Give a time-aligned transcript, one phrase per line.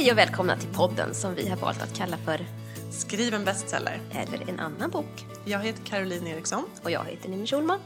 [0.00, 2.46] Hej och välkomna till podden som vi har valt att kalla för
[2.90, 4.00] Skriv en bestseller.
[4.12, 5.26] Eller en annan bok.
[5.44, 6.64] Jag heter Caroline Eriksson.
[6.82, 7.80] Och jag heter Ninni Schulman.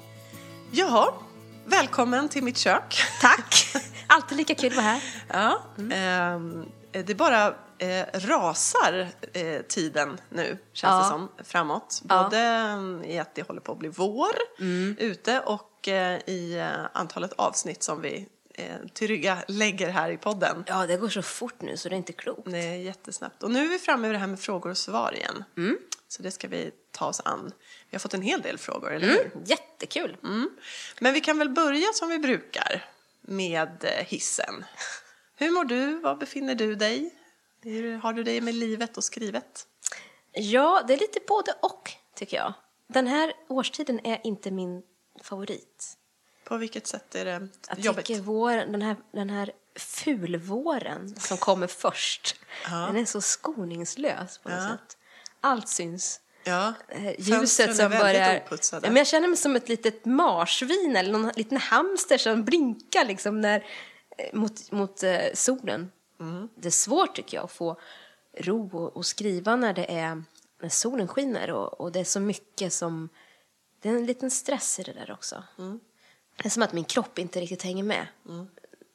[0.72, 1.14] Jaha,
[1.64, 3.02] välkommen till mitt kök.
[3.20, 3.66] Tack!
[4.06, 5.02] Alltid lika kul att vara här.
[5.28, 6.66] Ja, mm.
[6.92, 7.46] eh, det bara
[7.78, 10.98] eh, rasar eh, tiden nu, känns Ja.
[10.98, 12.02] det som, framåt.
[12.08, 12.22] Ja.
[12.22, 12.38] Både
[13.04, 14.34] eh, i att det håller på att bli vår
[14.98, 18.28] ute och eh, i eh, antalet avsnitt som vi
[18.92, 20.64] till rygga lägger här i podden.
[20.66, 22.50] Ja, det går så fort nu så det är inte klokt.
[22.50, 23.42] Det är jättesnabbt.
[23.42, 25.44] Och nu är vi framme vid det här med frågor och svar igen.
[25.56, 25.78] Mm.
[26.08, 27.52] Så det ska vi ta oss an.
[27.90, 29.32] Vi har fått en hel del frågor, eller hur?
[29.44, 30.16] Jättekul!
[31.00, 32.84] Men vi kan väl börja som vi brukar
[33.20, 34.64] med eh, hissen.
[35.36, 35.98] Hur mår du?
[35.98, 37.14] Var befinner du dig?
[37.62, 39.66] Hur har du det med livet och skrivet?
[40.32, 42.52] Ja, det är lite både och, tycker jag.
[42.88, 44.82] Den här årstiden är inte min
[45.22, 45.96] favorit.
[46.44, 48.04] På vilket sätt är det Jag jobbigt?
[48.06, 52.36] tycker våren, den här, den här fulvåren som kommer först,
[52.70, 52.76] Ja.
[52.86, 54.68] den är så skoningslös på något Ja.
[54.68, 54.96] sätt.
[55.40, 56.20] Allt syns.
[56.44, 58.42] Ja, Eh, ljuset som börjar...
[58.72, 63.04] Ja, men jag känner mig som ett litet marsvin eller någon liten hamster som blinkar
[63.04, 63.64] liksom när,
[64.18, 65.90] eh, mot, mot eh, solen.
[66.20, 66.48] Mm.
[66.56, 67.80] Det är svårt tycker jag att få
[68.38, 70.22] ro och, och skriva när det är
[70.62, 73.08] när solen skiner och, och det är så mycket som...
[73.82, 75.42] Det är en liten stress i det där också.
[75.58, 75.80] Mm.
[76.36, 78.06] Det är som att min kropp inte riktigt hänger med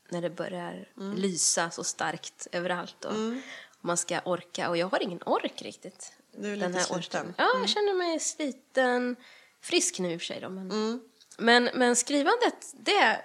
[0.09, 1.17] när det börjar Mm.
[1.17, 6.13] lysa så starkt överallt och, och man ska orka och jag har ingen ork riktigt.
[6.37, 6.85] Du är lite sliten.
[6.89, 6.99] Mm.
[6.99, 7.33] årstiden.
[7.37, 9.15] Ja, jag känner mig sliten.
[9.61, 11.01] Frisk nu i och för sig då, men, Mm.
[11.37, 13.21] men, men skrivandet, det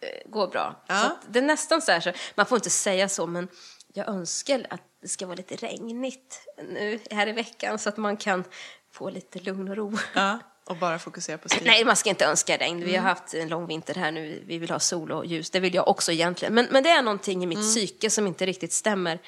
[0.00, 0.84] eh, går bra.
[0.86, 1.18] Ja.
[1.28, 3.48] Det är nästan så här, så, man får inte säga så, men
[3.92, 8.16] jag önskar att det ska vara lite regnigt nu här i veckan så att man
[8.16, 8.44] kan
[8.90, 9.92] få lite lugn och ro.
[10.14, 11.74] Ja, och bara fokusera på skrivandet.
[11.74, 12.76] Nej, man ska inte önska regn.
[12.84, 13.04] Vi har Mm.
[13.04, 14.42] haft en lång vinter här nu.
[14.46, 15.50] Vi vill ha sol och ljus.
[15.50, 16.54] Det vill jag också egentligen.
[16.54, 17.68] Men, men det är någonting i mitt Mm.
[17.68, 19.18] psyke som inte riktigt stämmer.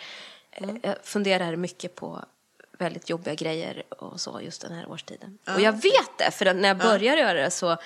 [0.50, 2.25] Eh, Jag funderar mycket på
[2.78, 5.38] väldigt jobbiga grejer och så just den här årstiden.
[5.54, 7.77] och jag vet det, för när jag börjar göra det så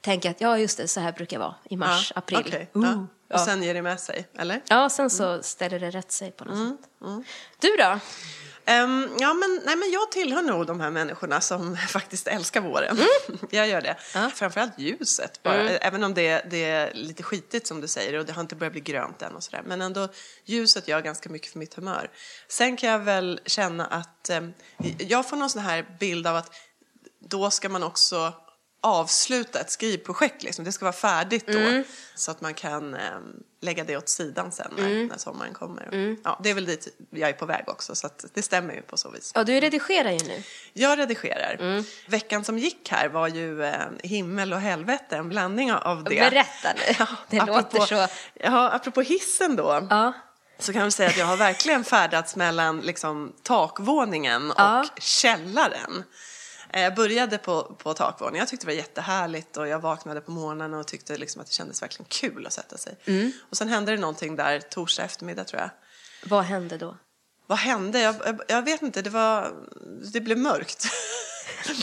[0.00, 2.38] tänker att ja, just det, så här brukar jag vara i mars, Ja, april.
[2.46, 3.06] okej, Uh, ja.
[3.34, 4.62] Och sen ger det med sig, eller?
[4.68, 6.76] ja, sen så ställer det rätt sig på något Mm,
[7.22, 7.26] sätt.
[7.60, 7.98] Du då?
[8.64, 12.98] Ehm, ja, men, nej, men jag tillhör nog de här människorna som faktiskt älskar våren.
[13.50, 13.96] jag gör det.
[14.14, 14.30] Ja.
[14.34, 15.42] Framförallt ljuset.
[15.42, 15.54] Bara.
[15.70, 18.72] Även om det, det är lite skitigt som du säger och det har inte börjat
[18.72, 19.62] bli grönt än och sådär.
[19.66, 20.08] Men ändå,
[20.44, 22.10] ljuset gör ganska mycket för mitt humör.
[22.48, 24.52] Sen kan jag väl känna att ehm,
[24.98, 26.52] jag får någon sån här bild av att
[27.20, 28.32] då ska man också
[28.80, 30.42] avsluta ett skrivprojekt.
[30.42, 30.64] Liksom.
[30.64, 31.82] Det ska vara färdigt då.
[32.14, 33.22] Så att man kan ehm,
[33.60, 36.16] lägga det åt sidan sen när, när sommaren kommer.
[36.24, 37.94] Ja, det är väl dit jag är på väg också.
[37.94, 39.32] Så att det stämmer ju på så vis.
[39.34, 40.42] Ja, du redigerar ju nu.
[40.72, 41.84] Jag redigerar.
[42.10, 46.30] Veckan som gick här var ju eh, himmel och helvete, en blandning av det.
[46.30, 47.06] Berätta nu.
[47.38, 48.06] Det låter så...
[48.34, 49.86] Ja, apropå hissen då.
[49.90, 50.12] Ja.
[50.58, 54.84] Så kan vi säga att jag har verkligen färdats mellan liksom, takvåningen och Ja.
[54.98, 56.04] källaren.
[56.72, 58.38] Eh, Jag började på, på takvåningen.
[58.38, 61.52] Jag tyckte det var jättehärligt och jag vaknade på morgonen och tyckte liksom att det
[61.52, 62.96] kändes verkligen kul att sätta sig.
[63.04, 63.32] Mm.
[63.50, 65.70] Och sen hände det någonting där torsdag eftermiddag tror jag.
[66.30, 66.96] Vad hände då?
[67.46, 68.00] Vad hände?
[68.00, 69.52] Jag, jag, jag vet inte, det var...
[70.12, 70.84] Det blev mörkt.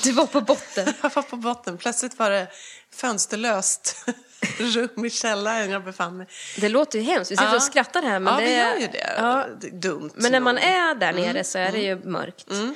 [0.03, 0.93] Du var på botten.
[1.01, 1.77] Jag var på botten.
[1.77, 2.47] Plötsligt var det
[2.93, 4.05] fönsterlöst
[4.59, 6.27] rum i källaren jag befann mig.
[6.57, 7.31] Det låter ju hemskt.
[7.31, 7.55] Vi sitter Ja.
[7.55, 8.19] och skrattar här.
[8.19, 9.13] Men ja, det vi gör ju det.
[9.17, 9.45] Ja.
[9.61, 10.11] Det Dumt.
[10.15, 12.45] Men när man är där nere så är det ju mörkt.
[12.47, 12.75] Men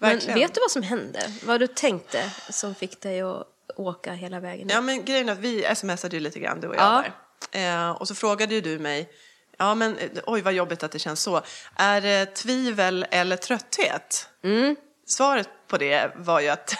[0.00, 0.38] verkligen.
[0.38, 1.32] vet du vad som hände?
[1.42, 3.46] Vad du tänkte som fick dig att
[3.76, 4.68] åka hela vägen?
[4.70, 7.04] Ja, men grejen är att vi smsade ju lite grann, du och jag Ja.
[7.50, 7.84] där.
[7.86, 9.10] Eh, och så frågade ju du mig,
[9.58, 11.42] ja men eh, oj vad jobbigt att det känns så.
[11.76, 14.28] Är det tvivel eller trötthet?
[14.44, 14.76] Mm.
[15.06, 16.74] Svaret på det var ju att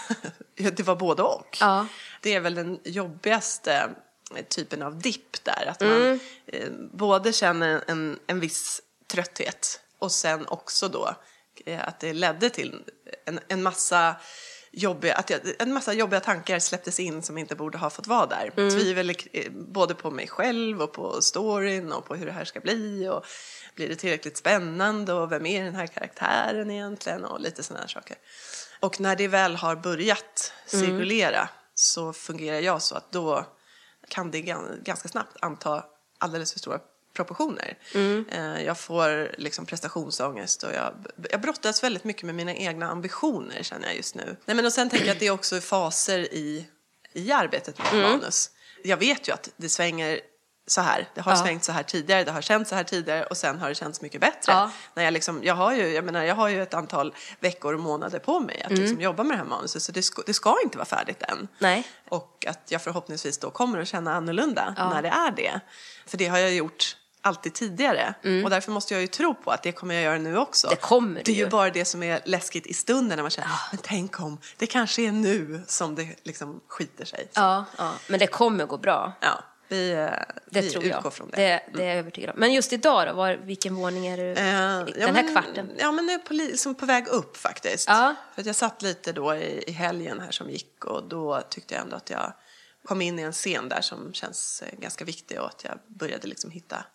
[0.55, 1.57] det var både och.
[1.59, 1.87] Ja.
[2.21, 3.89] Det är väl den jobbigaste
[4.49, 5.65] typen av dipp där.
[5.67, 6.19] Att man Mm.
[6.47, 11.13] eh, både känner en, en viss trötthet och sen också då eh,
[11.85, 12.83] att det ledde till
[13.25, 14.15] en, en massa
[14.71, 18.25] jobbiga, att jag, en massa jobbiga tankar släpptes in som inte borde ha fått vara
[18.25, 18.51] där.
[18.57, 18.69] Mm.
[18.69, 22.59] Tvivel eh, både på mig själv och på storyn och på hur det här ska
[22.59, 23.07] bli.
[23.09, 23.25] Och
[23.75, 27.87] blir det tillräckligt spännande och vem är den här karaktären egentligen och lite sådana här
[27.87, 28.17] saker.
[28.79, 33.45] Och när det väl har börjat cirkulera så fungerar jag så att då
[34.09, 35.83] kan det gan- ganska snabbt anta
[36.19, 36.79] alldeles för stora
[37.15, 37.77] proportioner.
[38.31, 40.93] Eh, Jag får liksom prestationsångest och jag,
[41.31, 44.35] jag brottas väldigt mycket med mina egna ambitioner känner jag just nu.
[44.45, 46.65] Nej, men och sen tänker jag att det är också faser i,
[47.13, 48.49] i arbetet med ett manus.
[48.83, 50.19] Jag vet ju att det svänger
[50.67, 51.07] så här.
[51.15, 51.37] Det har Ja.
[51.43, 54.01] svängt så här tidigare, det har känts så här tidigare och sen har det känts
[54.01, 54.51] mycket bättre.
[54.51, 54.71] Ja.
[54.93, 57.79] När jag, liksom, jag, har ju, jag, menar, jag har ju ett antal veckor och
[57.79, 60.55] månader på mig att liksom jobba med det här manuset så det ska, det ska
[60.63, 61.47] inte vara färdigt än.
[61.59, 61.87] Nej.
[62.09, 64.89] Och att jag förhoppningsvis då kommer att känna annorlunda Ja.
[64.89, 65.59] när det är det.
[66.05, 68.13] För det har jag gjort alltid tidigare.
[68.43, 70.67] Och därför måste jag ju tro på att det kommer jag göra nu också.
[70.67, 70.75] Mm.
[70.75, 71.49] Det kommer Det är ju ju.
[71.49, 75.01] bara det som är läskigt i stunden när man känner, men tänk om, det kanske
[75.01, 77.19] är nu som det liksom skiter sig.
[77.33, 79.13] Så, Ja, ja, men det kommer gå bra.
[79.21, 79.97] ja, vi, eh,
[80.45, 81.13] Det vi tror utgår jag.
[81.13, 81.37] från det.
[81.37, 82.39] Det, det är jag övertygad om.
[82.39, 84.31] Men just idag då, var, vilken våning är du?
[84.31, 85.71] Eh, den ja, här men, kvarten?
[85.77, 87.87] Ja, men nu är på, li- liksom på väg upp faktiskt.
[87.89, 88.15] Ja.
[88.33, 91.73] För att jag satt lite då i, i helgen här som gick och då tyckte
[91.73, 92.33] jag ändå att jag
[92.87, 96.27] kom in i en scen där som känns eh, ganska viktig och att jag började
[96.27, 96.85] liksom hitta,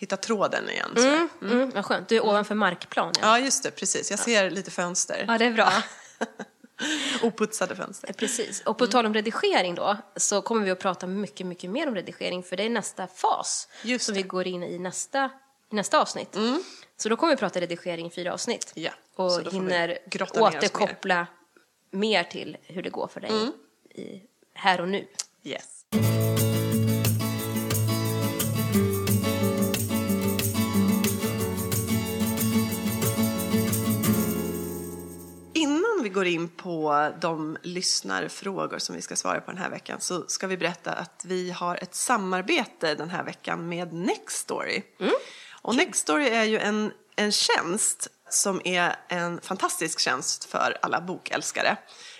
[0.00, 0.90] hitta tråden igen.
[0.96, 1.06] så.
[1.08, 2.08] Mm, mm, vad skönt.
[2.08, 3.12] Du är ovanför markplan.
[3.20, 4.10] Ja, just det, precis.
[4.10, 5.24] Jag ser lite fönster.
[5.28, 5.72] ja det är bra.
[7.22, 8.12] Oputsade fönster.
[8.12, 8.62] Precis.
[8.66, 11.94] Och på tal om redigering då, så kommer vi att prata mycket, mycket mer om
[11.94, 14.22] redigering, för det är nästa fas Just som det.
[14.22, 15.30] vi går in i nästa,
[15.70, 16.36] nästa avsnitt.
[16.96, 18.72] Så då kommer vi att prata redigering i fyra avsnitt.
[18.74, 19.98] Ja, Och hinner
[20.34, 21.26] återkoppla
[21.90, 22.24] mer.
[22.24, 23.30] till hur det går för dig
[23.94, 24.22] i,
[24.54, 25.06] här och nu.
[25.42, 25.84] Yes.
[36.10, 40.24] Vi går in på de lyssnarfrågor som vi ska svara på den här veckan så
[40.26, 44.82] ska vi berätta att vi har ett samarbete den här veckan med Nextory.
[45.62, 51.76] Och Nextory är ju en, en tjänst som är en fantastisk tjänst för alla bokälskare.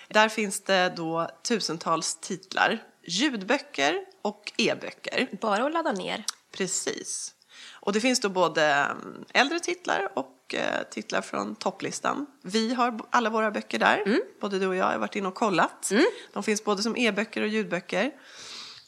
[0.09, 5.29] Där finns det då tusentals titlar, ljudböcker och e-böcker.
[5.41, 6.25] Bara att ladda ner.
[6.53, 7.35] Precis.
[7.81, 12.27] Och det finns då både mm, äldre titlar och eh, titlar från topplistan.
[12.43, 14.03] Vi har alla våra böcker där.
[14.41, 15.93] Både du och jag har varit inne och kollat.
[16.33, 18.13] De finns både som e-böcker och ljudböcker.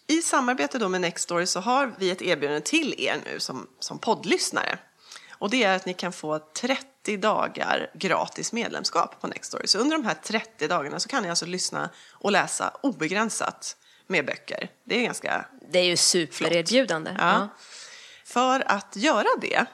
[0.07, 3.99] I samarbete då med Nextory så har vi ett erbjudande till er nu som, som
[3.99, 4.79] poddlyssnare.
[5.31, 9.67] Och det är att ni kan få 30 dagar gratis medlemskap på Nextory.
[9.67, 14.27] Så under de här 30 dagarna så kan ni alltså lyssna och läsa obegränsat med
[14.27, 14.71] böcker.
[14.85, 17.17] Det är ganska Det är ju supererbjudande.
[17.19, 17.49] Ja.
[18.33, 19.67] För att göra det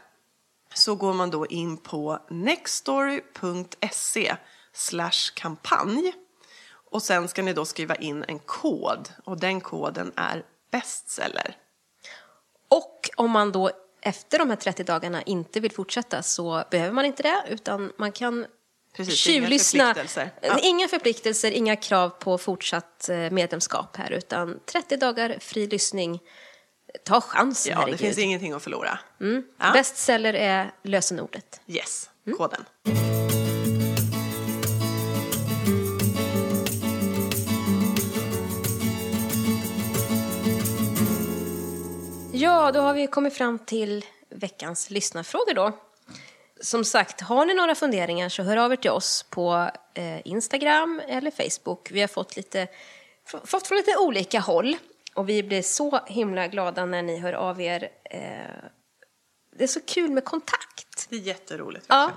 [0.75, 4.37] så går man då in på nextstory.se
[4.72, 6.12] slash kampanj
[6.90, 11.56] och sen ska ni då skriva in en kod och den koden är bestseller.
[12.69, 13.70] Och om man då
[14.00, 18.12] efter de här 30 dagarna inte vill fortsätta så behöver man inte det, utan man
[18.12, 18.46] kan
[18.93, 19.94] Precis, inga tjuvlyssna.
[19.94, 20.31] förpliktelser.
[20.43, 20.58] Ja.
[20.58, 26.20] Inga förpliktelser, inga krav på fortsatt eh, medlemskap här, utan 30 dagar fri lyssning.
[27.05, 27.99] Ta chansen, Ja, det herregud.
[28.00, 28.99] finns ingenting att förlora.
[29.58, 29.70] Ja.
[29.73, 31.61] Bestseller är lösenordet.
[31.67, 32.64] Yes, koden.
[42.32, 45.73] Ja, då har vi kommit fram till veckans lyssnarfrågor då.
[46.61, 51.02] Som sagt, har ni några funderingar så hör av er till oss på eh, Instagram
[51.08, 51.90] eller Facebook.
[51.90, 52.67] Vi har fått lite,
[53.44, 54.76] fått från lite olika håll
[55.18, 57.88] och vi blir så himla glada när ni hör av er.
[58.04, 58.20] Eh,
[59.56, 61.06] det är så kul med kontakt.
[61.10, 61.86] Det är jätteroligt.
[61.88, 62.12] Ja,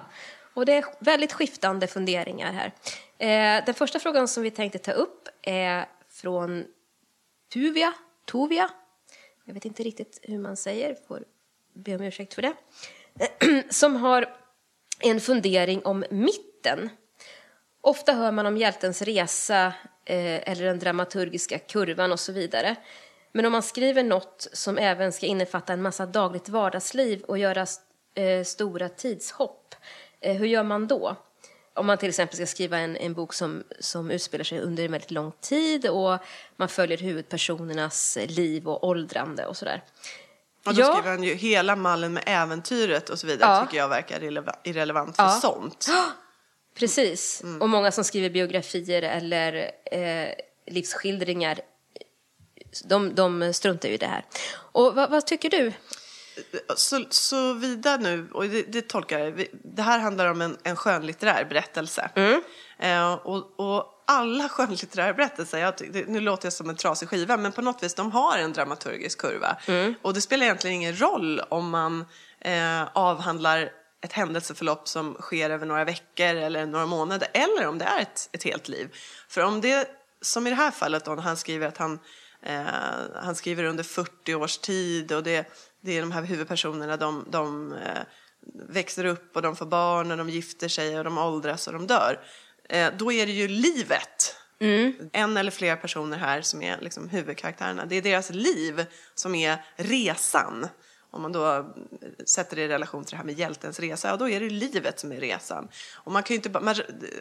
[0.53, 2.71] och det är väldigt skiftande funderingar här.
[3.17, 6.65] Eh, den första frågan som vi tänkte ta upp är från
[7.53, 7.93] Tuvia,
[8.25, 8.69] Tovia.
[9.45, 11.23] Jag vet inte riktigt hur man säger, får
[11.73, 12.53] be om ursäkt för det.
[13.69, 14.35] Som har
[14.99, 16.89] en fundering om mitten.
[17.81, 19.73] Ofta hör man om hjältens resa
[20.05, 22.75] eh, eller den dramaturgiska kurvan och så vidare.
[23.31, 27.65] Men om man skriver något som även ska innefatta en massa dagligt vardagsliv och göra
[28.15, 29.75] eh, stora tidshopp,
[30.21, 31.15] eh, hur gör man då?
[31.73, 34.91] Om man till exempel ska skriva en, en bok som, som utspelar sig under en
[34.91, 36.17] väldigt lång tid och
[36.55, 39.83] man följer huvudpersonernas liv och åldrande och sådär.
[40.65, 40.93] Och då Ja.
[40.93, 43.65] skriver han ju hela mallen med äventyret och så vidare Ja.
[43.65, 45.29] tycker jag verkar irreleva- irrelevant för Ja.
[45.29, 45.87] sånt.
[46.75, 47.41] Precis.
[47.59, 50.29] Och många som skriver biografier eller eh,
[50.67, 51.59] livsskildringar,
[52.85, 54.25] de, de struntar ju i det här.
[54.53, 55.73] Och vad, vad tycker du?
[56.75, 60.75] Så, så vida nu, och det, det tolkar jag, det här handlar om en, en
[60.75, 62.09] skönlitterär berättelse.
[62.79, 67.09] Eh, och, och alla skönlitterära berättelser, jag, ty- det, nu låter jag som en trasig
[67.09, 69.57] skiva, men på något vis de har en dramaturgisk kurva.
[70.01, 72.05] Och det spelar egentligen ingen roll om man
[72.39, 77.85] eh, avhandlar ett händelseförlopp som sker över några veckor eller några månader, eller om det
[77.85, 78.95] är ett, ett helt liv.
[79.27, 79.89] För om det,
[80.21, 81.99] som i det här fallet då, han skriver att han
[82.43, 82.63] Eh,
[83.15, 85.47] han skriver under 40 års tid och det,
[85.81, 88.01] det är de här huvudpersonerna, de, de eh,
[88.69, 91.87] växer upp och de får barn och de gifter sig och de åldras och de
[91.87, 92.19] dör.
[92.69, 94.35] Eh, då är det ju livet.
[95.11, 97.85] En eller flera personer här som är liksom huvudkaraktärerna.
[97.85, 100.67] Det är deras liv som är resan.
[101.13, 101.73] Om man då
[102.25, 104.99] sätter det i relation till det här med hjältens resa, ja, då är det livet
[104.99, 105.67] som är resan.
[105.95, 106.49] Och, man kan inte,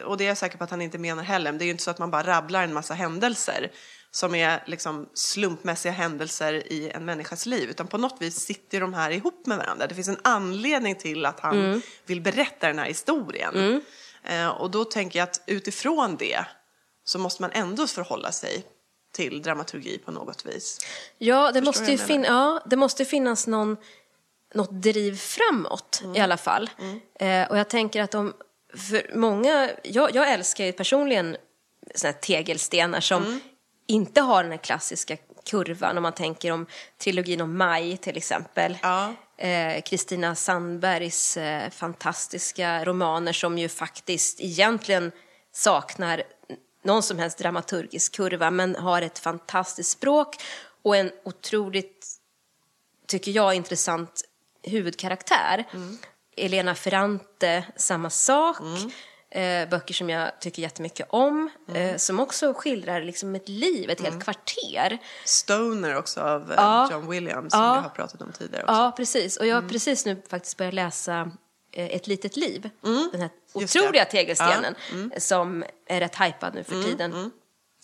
[0.05, 1.71] och det är jag säker på att han inte menar heller, men det är ju
[1.71, 3.71] inte så att man bara rabblar en massa händelser
[4.11, 7.69] som är liksom slumpmässiga händelser i en människas liv.
[7.69, 9.87] Utan på något vis sitter de här ihop med varandra.
[9.87, 11.81] Det finns en anledning till att han Mm.
[12.05, 13.81] vill berätta den här historien.
[14.23, 16.45] Eh, och då tänker jag att utifrån det
[17.03, 18.65] så måste man ändå förhålla sig
[19.11, 20.79] till dramaturgi på något vis.
[21.17, 23.77] Ja, det måste, ju fin- ja, det måste finnas någon,
[24.53, 26.69] något driv framåt i alla fall.
[27.19, 28.33] Eh, och jag tänker att om,
[28.89, 31.37] för många, jag, jag älskar ju personligen
[31.95, 33.41] såna tegelstenar som
[33.87, 36.65] inte har den här klassiska kurvan om man tänker om
[36.97, 38.77] trilogin om Maj till exempel.
[38.81, 39.13] Ja.
[39.37, 45.11] Eh, Kristina Sandbergs eh, fantastiska romaner som ju faktiskt egentligen
[45.53, 46.23] saknar
[46.83, 50.35] någon som helst dramaturgisk kurva men har ett fantastiskt språk
[50.83, 52.07] och en otroligt,
[53.07, 54.21] tycker jag, intressant
[54.63, 55.65] huvudkaraktär.
[56.37, 58.57] Elena Ferrante, samma sak.
[59.33, 64.01] Eh, böcker som jag tycker jättemycket om, eh, som också skildrar liksom ett liv, ett
[64.01, 64.97] helt kvarter.
[65.25, 66.91] Stoner också av eh, Ja.
[66.91, 67.73] John Williams som Ja.
[67.73, 68.73] vi har pratat om tidigare också.
[68.75, 69.37] Ja, precis.
[69.37, 71.31] Och jag har precis nu faktiskt börjat läsa
[71.73, 72.69] Ett litet liv.
[73.11, 74.75] Den här otroliga tegelstenen
[75.17, 77.31] som är rätt hypad nu för tiden.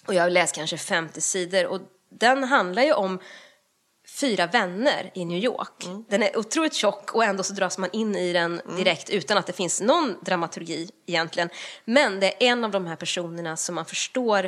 [0.07, 3.19] Och jag har läst kanske 50 sidor och den handlar ju om
[4.19, 5.87] fyra vänner i New York.
[6.09, 9.45] Den är otroligt tjock och ändå så dras man in i den direkt utan att
[9.47, 11.49] det finns någon dramaturgi egentligen.
[11.85, 14.45] Men det är en av de här personerna som man förstår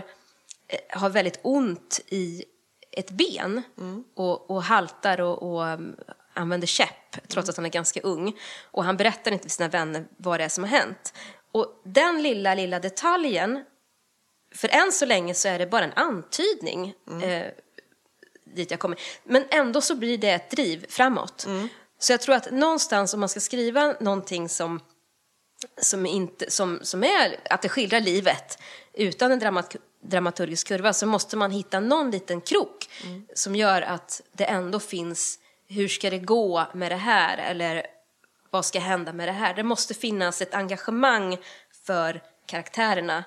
[0.67, 2.43] eh, har väldigt ont i
[2.91, 3.63] ett ben
[4.15, 5.79] och, och haltar och, och
[6.39, 8.39] använder käpp trots att han är ganska ung.
[8.71, 11.13] Och han berättar inte för sina vänner vad det är som har hänt.
[11.51, 13.65] Och den lilla, lilla detaljen,
[14.55, 16.93] för än så länge så är det bara en antydning
[17.23, 17.47] eh,
[18.55, 18.99] dit jag kommer.
[19.23, 21.47] Men ändå så blir det ett driv framåt.
[21.99, 24.79] Så jag tror att någonstans om man ska skriva någonting som
[25.81, 28.59] som, inte, som, som är att det skildrar livet
[28.93, 32.89] utan en dramat, dramaturgisk kurva så måste man hitta någon liten krok
[33.33, 35.39] som gör att det ändå finns
[35.69, 37.85] hur ska det gå med det här eller
[38.49, 39.53] vad ska hända med det här.
[39.53, 41.37] Det måste finnas ett engagemang
[41.85, 43.23] för karaktärerna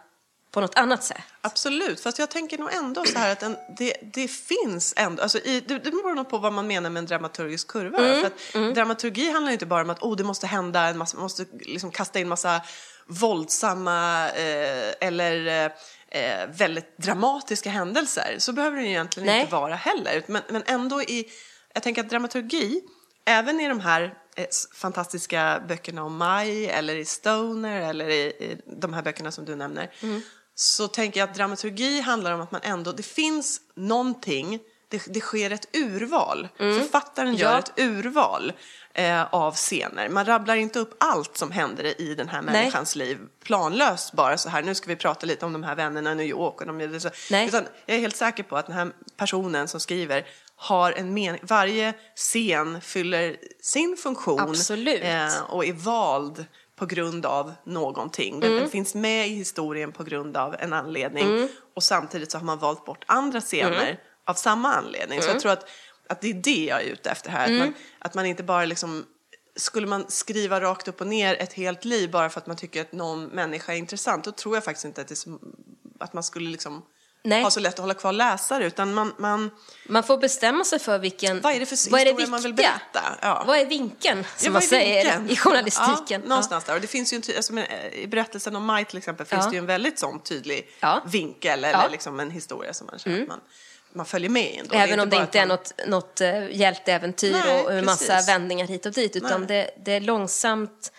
[0.51, 1.23] på något annat sätt.
[1.41, 5.39] Absolut, fast jag tänker nog ändå så här att en, det, det finns ändå, alltså
[5.39, 7.99] i, det, det beror nog på vad man menar med en dramaturgisk kurva.
[7.99, 10.99] Mm, För att Dramaturgi handlar ju inte bara om att oh, det måste hända en
[10.99, 12.61] massa, man måste liksom kasta in massa
[13.07, 15.65] våldsamma eh, eller
[16.09, 18.37] eh, väldigt dramatiska händelser.
[18.39, 19.41] Så behöver det ju egentligen Nej.
[19.41, 20.23] inte vara heller.
[20.27, 21.29] Men, men ändå i,
[21.75, 22.81] jag tänker att dramaturgi,
[23.25, 28.59] även i de här eh, fantastiska böckerna om Maj eller i Stoner eller i, i
[28.81, 29.91] de här böckerna som du nämner.
[30.55, 34.59] Så tänker jag att dramaturgi handlar om att man ändå, det finns någonting,
[34.93, 36.49] det, det sker ett urval.
[36.57, 37.59] Författaren gör Ja.
[37.59, 38.53] ett urval
[38.95, 40.09] eh, av scener.
[40.09, 44.49] Man rabblar inte upp allt som händer i den här människans liv planlöst bara så
[44.49, 47.01] här, nu ska vi prata lite om de här vännerna i New York och de
[47.01, 47.11] så.
[47.31, 47.49] Nej.
[47.49, 51.41] Utan jag är helt säker på att den här personen som skriver har en mening,
[51.45, 54.41] varje scen fyller sin funktion
[55.03, 56.45] eh, och är vald
[56.77, 58.41] på grund av någonting.
[58.41, 58.61] Den, Mm.
[58.63, 62.59] den finns med i historien på grund av en anledning och samtidigt så har man
[62.59, 63.97] valt bort andra scener Mm.
[64.27, 65.23] Av samma anledning.
[65.23, 65.69] Så jag tror att,
[66.09, 67.43] att det är det jag är ute efter här.
[67.43, 67.59] Att, Mm.
[67.59, 69.07] man, att man inte bara liksom
[69.57, 72.81] skulle man skriva rakt upp och ner ett helt liv bara för att man tycker
[72.81, 75.39] att någon människa är intressant, då tror jag faktiskt inte att, det så,
[76.01, 76.83] att man skulle liksom
[77.25, 77.43] Nej.
[77.43, 79.51] ha så lätt att hålla kvar läsare, utan man, man
[79.89, 81.41] Man får bestämma sig för vilken...
[81.41, 82.81] Vad är det för vad är historia man vill viktiga?
[82.93, 83.19] berätta?
[83.23, 83.45] Ja.
[83.47, 86.23] Vad är vinkeln, som Ja, man säger i journalistiken?
[86.23, 86.75] Ja, någonstans där.
[86.75, 89.53] Och det finns ju en alltså, eh, I berättelsen om Maj till exempel finns det
[89.53, 90.69] ju en väldigt sån tydlig
[91.07, 91.79] vinkel eller.
[91.79, 91.93] Mm.
[91.93, 93.41] liksom en historia som man känner att man,
[93.93, 94.59] man följer med.
[94.61, 94.75] Ändå.
[94.75, 98.67] Även om det inte är man- något, något eh, hjälteäventyr Nej, och en massa vändningar
[98.67, 100.93] hit och dit, utan det, det är långsamt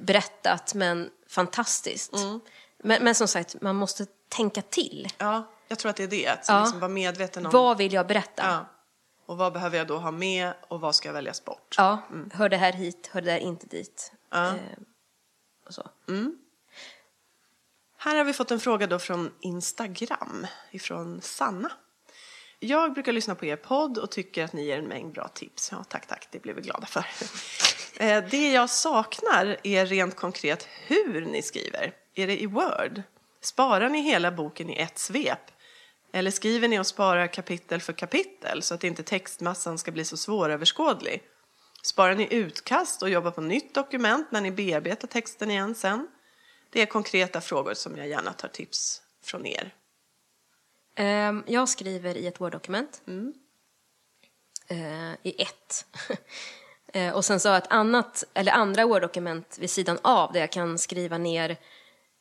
[0.00, 2.14] berättat men fantastiskt.
[2.14, 2.40] Mm.
[2.78, 5.08] Men, men som sagt, man måste tänka till.
[5.18, 6.26] Ja, jag tror att det är det.
[6.28, 6.60] Att Ja.
[6.60, 7.52] liksom vara medveten om...
[7.52, 8.42] Vad vill jag berätta?
[8.46, 8.66] Ja.
[9.26, 11.74] Och vad behöver jag då ha med och vad ska väljas bort?
[11.78, 14.12] Ja, hör det här hit, hör det där inte dit.
[14.30, 14.46] Ja.
[14.48, 14.54] Eh,
[15.66, 15.88] och så.
[17.96, 21.72] Här har vi fått en fråga då från Instagram, ifrån Sanna.
[22.66, 25.68] Jag brukar lyssna på er podd och tycker att ni ger en mängd bra tips.
[25.72, 27.06] Ja, tack, tack, det blir vi glada för.
[27.96, 31.92] Eh, Det jag saknar är rent konkret hur ni skriver.
[32.14, 33.02] Är det i Word?
[33.40, 35.50] Sparar ni hela boken i ett svep?
[36.12, 40.16] Eller skriver ni och sparar kapitel för kapitel så att inte textmassan ska bli så
[40.16, 41.22] svåröverskådlig?
[41.82, 46.08] Sparar ni utkast och jobbar på nytt dokument när ni bearbetar texten igen sen?
[46.70, 49.74] Det är konkreta frågor som jag gärna tar tips från er.
[50.94, 53.02] Ehm, Jag skriver i ett Word-dokument.
[53.06, 53.34] Mm.
[54.68, 55.86] Eh, I ett.
[56.96, 60.40] Eh, och sen så har jag ett annat, eller andra Word-dokument vid sidan av där
[60.40, 61.56] jag kan skriva ner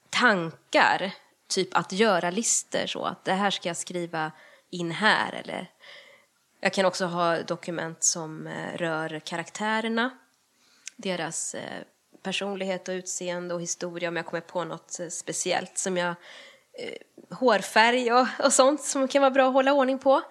[0.10, 1.12] tankar.
[1.48, 4.32] Typ att göra listor så att det här ska jag skriva
[4.70, 5.34] in här.
[5.34, 5.72] Eller
[6.60, 10.18] jag kan också ha dokument som eh, rör karaktärerna,
[10.96, 11.56] deras
[12.24, 16.16] personlighet och utseende och historia om jag kommer på något speciellt som jag
[16.80, 20.22] eh, hårfärg och, och sånt som kan vara bra att hålla ordning på.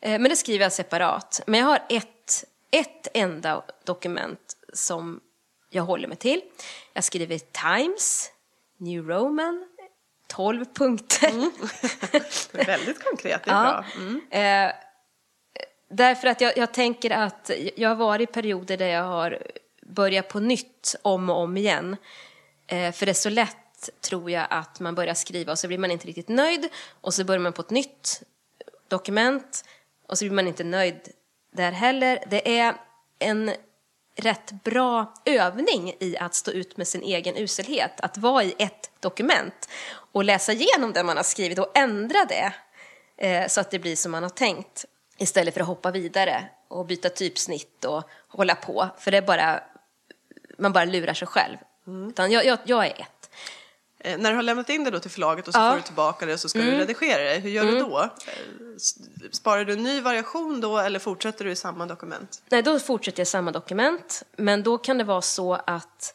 [0.00, 1.40] Eh, men det skriver jag separat.
[1.46, 5.20] Men jag har ett, ett enda dokument som
[5.70, 6.42] jag håller mig till.
[6.92, 8.30] Jag skriver Times,
[8.76, 9.66] New Roman,
[10.26, 11.28] 12 punkter.
[11.28, 11.50] Mm.
[12.52, 13.62] det är väldigt konkret, det är ja.
[13.62, 13.84] bra.
[13.96, 14.20] Mm.
[14.30, 14.72] Eh,
[15.90, 19.38] därför att jag, jag, tänker att jag har varit i perioder där jag har
[19.82, 21.96] börjat på nytt om och om igen.
[22.66, 23.56] Eh, för det är så lätt,
[24.00, 26.68] tror jag, att man börjar skriva och så blir man inte riktigt nöjd
[27.00, 28.22] och så börjar man på ett nytt
[28.88, 29.64] dokument
[30.06, 31.08] och så blir man inte nöjd
[31.52, 32.24] där heller.
[32.30, 32.74] Det är
[33.18, 33.52] en
[34.16, 38.00] rätt bra övning i att stå ut med sin egen uselhet.
[38.00, 39.68] Att vara i ett dokument
[40.12, 42.52] och läsa igenom det man har skrivit och ändra det
[43.16, 44.84] eh, så att det blir som man har tänkt.
[45.18, 48.88] Istället för att hoppa vidare och byta typsnitt och hålla på.
[48.98, 49.62] För det är bara,
[50.58, 51.56] man bara lurar sig själv.
[51.86, 52.08] Mm.
[52.08, 53.19] Utan jag, jag, jag är ett.
[54.00, 55.70] Eh, när du har lämnat in det då till förlaget och så ja.
[55.70, 56.70] får du tillbaka det och så ska mm.
[56.70, 57.74] du redigera det, hur gör mm.
[57.74, 58.00] du då?
[58.00, 58.08] Eh,
[59.30, 62.42] sparar du en ny variation då eller fortsätter du i samma dokument?
[62.50, 64.22] Nej, då fortsätter jag i samma dokument.
[64.36, 66.14] Men då kan det vara så att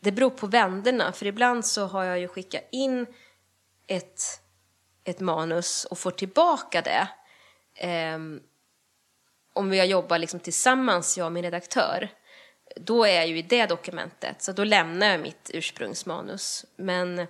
[0.00, 1.12] det beror på vänderna.
[1.12, 3.06] För ibland så har jag ju skickat in
[3.86, 4.22] ett,
[5.04, 7.08] ett manus och får tillbaka det.
[8.14, 8.40] Um,
[9.52, 12.10] om vi har jobbat liksom tillsammans, jag och min redaktör
[12.76, 16.64] då är jag ju i det dokumentet, så då lämnar jag mitt ursprungsmanus.
[16.76, 17.26] Men,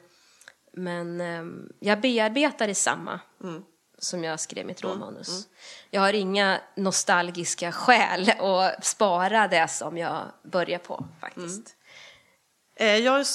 [0.73, 3.63] men ehm, jag bearbetar i samma mm.
[3.99, 5.29] som jag skrev mitt mm, råmanus.
[5.29, 5.43] Mm.
[5.91, 11.75] Jag har inga nostalgiska skäl att spara det som jag börjar på faktiskt.
[12.77, 12.97] Mm.
[12.97, 13.27] Eh, jag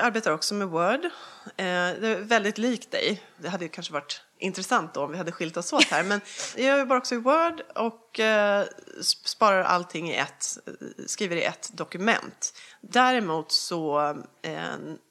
[0.00, 1.04] arbetar också med Word.
[1.04, 1.10] Eh,
[1.56, 3.22] det är väldigt likt dig.
[3.36, 6.02] Det hade kanske varit intressant då om vi hade skilt oss åt här.
[6.02, 6.20] Men
[6.56, 8.64] jag jobbar också i Word och eh,
[9.00, 10.58] sparar allting i ett,
[11.06, 12.54] skriver i ett dokument.
[12.80, 14.14] Däremot så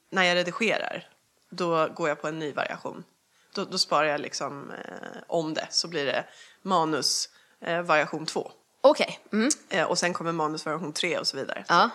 [0.10, 1.10] när jag redigerar,
[1.50, 3.04] då går jag på en ny variation.
[3.56, 4.72] Då, då sparar jag liksom
[5.28, 6.26] om det, så blir det
[6.62, 7.30] manus
[7.84, 8.52] variation 2.
[8.82, 9.20] Okej.
[9.26, 9.50] Okay.
[9.72, 9.88] Mm.
[9.88, 11.66] och sen kommer manus variation 3 och så vidare.
[11.68, 11.90] Ja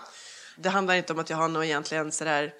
[0.61, 2.55] det handlar inte om att jag har något egentligen sådär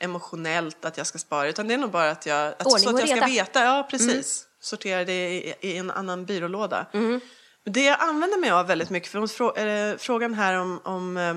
[0.00, 3.00] emotionellt att jag ska spara utan det är nog bara att jag, att, så att
[3.00, 4.48] jag ska veta, ja precis, mm.
[4.60, 6.86] sortera det i, i, en annan byrålåda.
[6.92, 7.20] Mm.
[7.64, 11.34] Det jag använder mig av väldigt mycket, för frågan här om, om eh,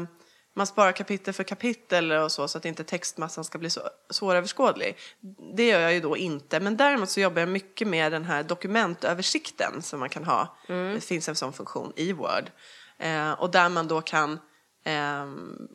[0.56, 4.98] man sparar kapitel för kapitel och så, så att inte textmassan ska bli så svåröverskådlig.
[5.56, 8.44] Det gör jag ju då inte, men däremot så jobbar jag mycket med den här
[8.44, 10.58] dokumentöversikten som man kan ha.
[10.70, 10.94] Mm.
[10.94, 12.52] Det finns en sån funktion i Word.
[13.00, 14.40] Eh, och där man då kan
[14.84, 15.26] Eh,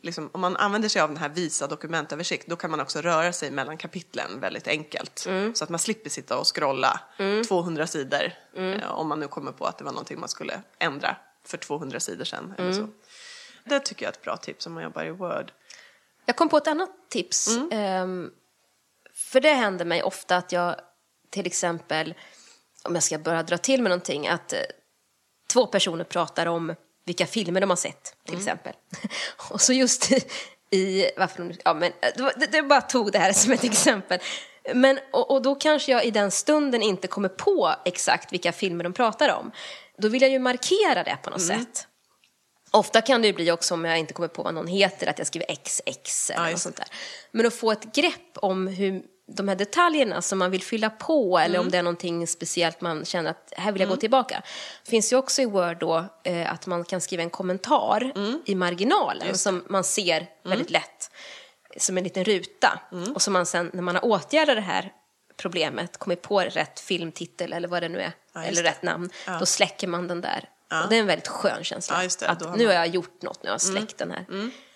[0.03, 3.33] liksom, om man använder sig av den här visa dokumentöversikt då kan man också röra
[3.33, 5.25] sig mellan kapitlen väldigt enkelt.
[5.27, 5.55] Mm.
[5.55, 7.43] Så att man slipper sitta och scrolla mm.
[7.43, 8.79] 200 sidor mm.
[8.79, 11.99] eh, om man nu kommer på att det var någonting man skulle ändra för 200
[11.99, 12.53] sidor sedan.
[12.57, 12.87] Eller så.
[13.63, 15.51] Det tycker jag är ett bra tips om man jobbar i Word.
[16.25, 17.57] Jag kom på ett annat tips.
[17.57, 18.31] Um,
[19.13, 20.75] för det händer mig ofta att jag
[21.29, 22.13] till exempel,
[22.83, 24.59] om jag ska börja dra till med någonting, att eh,
[25.53, 28.39] två personer pratar om vilka filmer de har sett, till mm.
[28.39, 28.73] exempel.
[29.49, 30.23] Och så just i,
[30.77, 31.91] i varför ja men
[32.35, 34.19] det, det bara tog det här som ett exempel.
[34.73, 38.83] Men, och, och, då kanske jag i den stunden inte kommer på exakt vilka filmer
[38.83, 39.51] de pratar om.
[39.97, 41.59] Då vill jag ju markera det på något mm.
[41.59, 41.87] sätt.
[42.71, 45.17] Ofta kan det ju bli också om jag inte kommer på vad någon heter, att
[45.17, 46.87] jag skriver XX eller ja, något sånt där.
[47.31, 49.03] Men att få ett grepp om hur
[49.35, 51.65] de här detaljerna som man vill fylla på eller mm.
[51.65, 53.95] om det är någonting speciellt man känner att här vill jag mm.
[53.95, 54.41] gå tillbaka.
[54.83, 58.41] Det finns ju också i Word då eh, att man kan skriva en kommentar mm.
[58.45, 60.27] i marginalen som man ser mm.
[60.43, 61.11] väldigt lätt
[61.77, 63.13] som en liten ruta mm.
[63.13, 64.93] och som man sen när man har åtgärdat det här
[65.37, 69.39] problemet, kommit på rätt filmtitel eller vad det nu är, ja, eller rätt namn, ja.
[69.39, 70.49] då släcker man den där.
[70.69, 70.83] Ja.
[70.83, 72.07] Och det är en väldigt skön känsla.
[72.25, 74.25] Att nu har jag gjort något, nu har jag släckt den här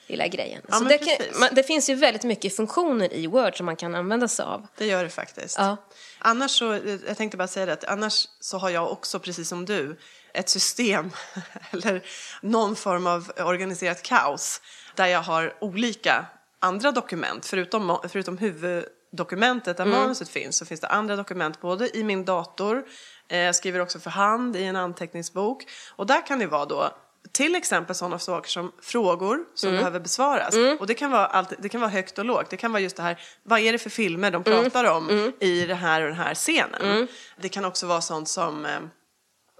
[0.07, 0.61] lilla grejen.
[0.67, 3.75] Ja, så det, kan, man, det, finns ju väldigt mycket funktioner i Word som man
[3.75, 4.67] kan använda sig av.
[4.77, 5.57] Det gör det faktiskt.
[5.57, 5.77] Ja.
[6.19, 9.65] Annars så, jag tänkte bara säga det, att annars så har jag också, precis som
[9.65, 9.97] du,
[10.33, 11.11] ett system
[11.71, 12.03] eller
[12.41, 14.61] någon form av organiserat kaos
[14.95, 16.25] där jag har olika
[16.59, 19.99] andra dokument, förutom, förutom huvuddokumentet där mm.
[19.99, 22.85] manuset finns, så finns det andra dokument både i min dator,
[23.27, 26.91] eh, jag skriver också för hand i en anteckningsbok och där kan det vara då
[27.31, 29.79] till exempel sådana saker som frågor som mm.
[29.79, 30.55] behöver besvaras.
[30.55, 30.77] Mm.
[30.77, 32.49] Och det kan, vara allt, det kan vara högt och lågt.
[32.49, 34.63] Det kan vara just det här, vad är det för filmer de mm.
[34.63, 35.33] pratar om mm.
[35.39, 36.81] i det här och den här scenen.
[36.81, 37.07] Mm.
[37.41, 38.79] Det kan också vara sånt som, eh,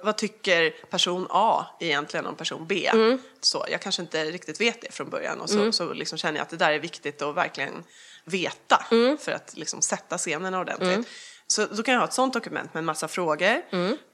[0.03, 2.89] vad tycker person A egentligen om person B?
[2.93, 3.19] Mm.
[3.41, 6.43] Så, jag kanske inte riktigt vet det från början och så, så liksom känner jag
[6.43, 7.83] att det där är viktigt att verkligen
[8.25, 8.85] veta
[9.19, 11.07] för att liksom sätta scenerna ordentligt.
[11.53, 13.61] Så då kan jag ha ett sånt dokument med en massa frågor.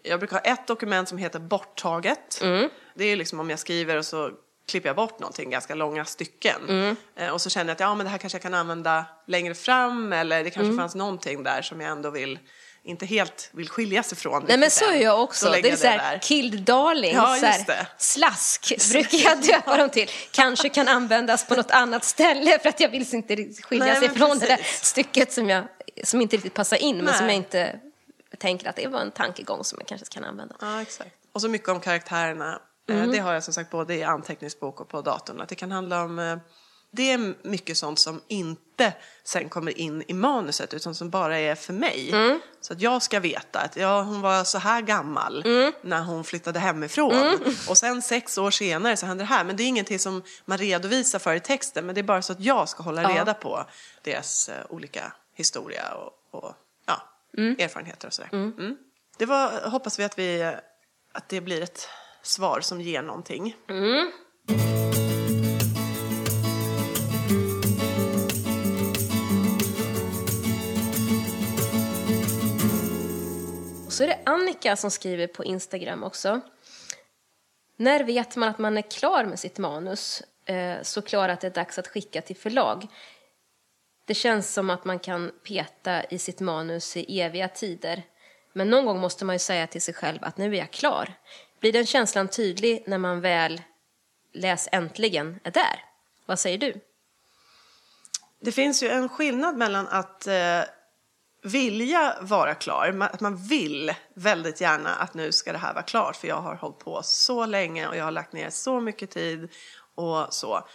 [0.03, 2.41] Jag brukar ha ett dokument som heter borttaget.
[2.95, 4.31] Det är liksom om jag skriver och så
[4.69, 6.95] klipper jag bort någonting, ganska långa stycken.
[7.15, 9.55] Eh, och så känner jag att ja, men det här kanske jag kan använda längre
[9.55, 12.39] fram eller det kanske fanns någonting där som jag ändå vill
[12.83, 14.45] inte helt vill skiljas ifrån.
[14.47, 15.49] Nej men så är jag också.
[15.49, 16.19] Det är jag så här där.
[16.19, 20.09] killed darling, Ja, så här, slask brukar jag döpa dem till.
[20.31, 24.39] Kanske kan användas på något annat ställe för att jag vill inte skiljas Nej, ifrån
[24.39, 24.85] det där precis.
[24.85, 25.63] stycket som, jag,
[26.03, 27.13] som inte riktigt passar in men Nej.
[27.17, 27.79] som jag inte
[28.37, 30.55] tänker att det var en tankegång som jag kanske kan använda.
[30.61, 31.11] Ja, exakt.
[31.33, 32.53] Och så mycket om karaktärerna.
[32.89, 33.11] Eh, Mm.
[33.11, 35.41] Det har jag som sagt både i anteckningsbok och på datorn.
[35.41, 36.19] Att det kan handla om...
[36.19, 36.37] eh,
[36.91, 41.55] Det är mycket sånt som inte sen kommer in i manuset utan som bara är
[41.55, 42.09] för mig.
[42.11, 42.39] Mm.
[42.61, 45.73] Så att jag ska veta att ja, hon var så här gammal Mm.
[45.81, 47.39] när hon flyttade hemifrån.
[47.69, 49.43] Och sen sex år senare så hände det här.
[49.43, 51.85] Men det är ingenting som man redovisar för i texten.
[51.85, 53.09] Men det är bara så att jag ska hålla Ja.
[53.09, 53.65] reda på
[54.03, 56.53] deras eh, olika historia och, och
[56.85, 57.01] ja,
[57.37, 58.29] erfarenheter och sådär.
[58.33, 58.77] Mm.
[59.17, 60.55] Det var, hoppas vi att, vi
[61.11, 61.87] att det blir ett
[62.21, 63.55] svar som ger någonting.
[73.85, 76.41] Och så är det Annika som skriver på Instagram också.
[77.75, 80.23] När vet man att man är klar med sitt manus?
[80.45, 82.87] Eh, så klar att det är dags att skicka till förlag.
[84.09, 88.03] Det känns som att man kan peta i sitt manus i eviga tider.
[88.53, 91.13] Men någon gång måste man ju säga till sig själv att nu är jag klar.
[91.59, 93.61] Blir den känslan tydlig när man väl,
[94.33, 95.83] läs äntligen, är där?
[96.25, 96.81] Vad säger du?
[98.41, 100.61] Det finns ju en skillnad mellan att eh,
[101.43, 106.15] vilja vara klar, att man vill väldigt gärna att nu ska det här vara klart
[106.15, 109.49] för jag har hållit på så länge och jag har lagt ner så mycket tid
[109.95, 110.67] och så.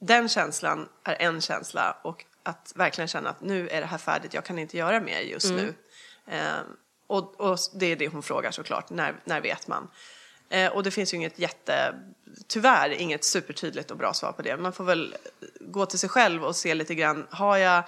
[0.00, 4.34] Den känslan är en känsla och att verkligen känna att nu är det här färdigt,
[4.34, 5.74] jag kan inte göra mer just nu.
[6.26, 6.60] Eh,
[7.06, 9.88] och, och det är det hon frågar såklart, när, när vet man?
[10.48, 11.94] Eh, och det finns ju inget jätte,
[12.46, 14.56] tyvärr inget supertydligt och bra svar på det.
[14.56, 15.14] Man får väl
[15.60, 17.84] gå till sig själv och se lite grann, har jag,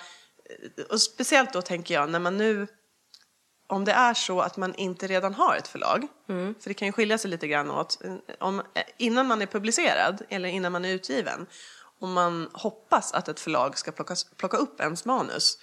[0.90, 2.66] och speciellt då tänker jag när man nu,
[3.66, 6.06] om det är så att man inte redan har ett förlag,
[6.60, 8.02] för det kan ju skilja sig lite grann åt,
[8.38, 8.62] om,
[8.96, 11.46] innan man är publicerad eller innan man är utgiven,
[12.04, 15.58] om man hoppas att ett förlag ska plocka, plocka upp ens manus,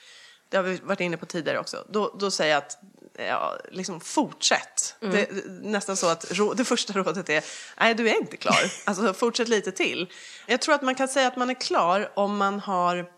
[0.49, 2.77] det har vi varit inne på tidigare också, då, då säger jag att
[3.17, 4.95] ja, liksom fortsätt.
[4.99, 6.25] Det, nästan så att
[6.55, 7.43] det första rådet är,
[7.79, 8.71] nej du är inte klar.
[8.85, 10.11] Alltså fortsätt lite till.
[10.47, 13.11] Jag tror att man kan säga att man är klar om man har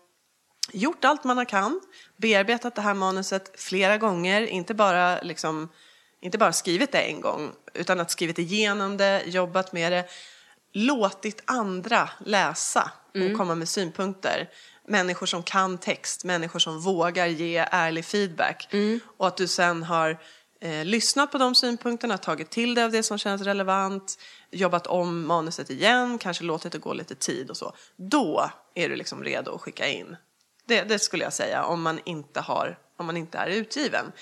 [0.72, 1.80] gjort allt man kan,
[2.16, 5.68] bearbetat det här manuset flera gånger, inte bara, liksom,
[6.20, 10.04] inte bara skrivit det en gång, utan att skrivit igenom det, jobbat med det,
[10.74, 14.50] låtit andra läsa och komma med synpunkter.
[14.88, 18.68] Människor som kan text, människor som vågar ge ärlig feedback.
[19.16, 20.18] Och att du sen har
[20.60, 24.18] eh, lyssnat på de synpunkterna, tagit till dig av det som känns relevant,
[24.50, 27.74] jobbat om manuset igen, kanske låtit det gå lite tid och så.
[27.96, 30.16] Då är du liksom redo att skicka in.
[30.66, 34.12] Det, det skulle jag säga om man inte har om man inte är utgiven.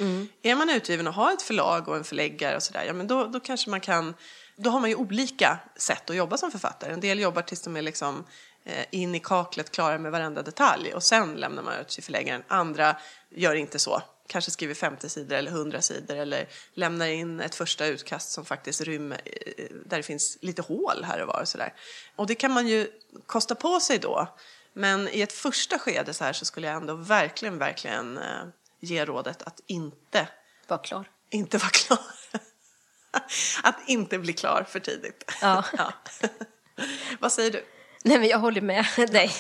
[0.43, 3.25] Är man utgiven och har ett förlag och en förläggare och sådär, ja men då,
[3.25, 4.15] då kanske man kan,
[4.63, 6.93] då har man ju olika sätt att jobba som författare.
[6.93, 8.25] En del jobbar tills de är liksom
[8.65, 12.43] eh, in i kaklet, klara med varenda detalj och sen lämnar man ut till förläggaren.
[12.49, 12.97] Andra
[13.31, 17.87] gör inte så, kanske skriver 50 sidor eller 100 sidor eller lämnar in ett första
[17.87, 21.75] utkast som faktiskt rymmer, eh, där det finns lite hål här och var och sådär.
[22.17, 22.89] Och det kan man ju
[23.27, 24.29] kosta på sig då.
[24.75, 28.45] Men i ett första skede så här så skulle jag ändå verkligen, verkligen eh,
[28.81, 30.29] ge rådet att inte,
[30.69, 31.11] Var klar.
[31.31, 31.99] inte vara klar.
[33.63, 35.33] att inte bli klar för tidigt.
[35.43, 35.65] Ja.
[37.19, 37.65] Vad säger du?
[38.05, 39.31] Nej, men jag håller med dig.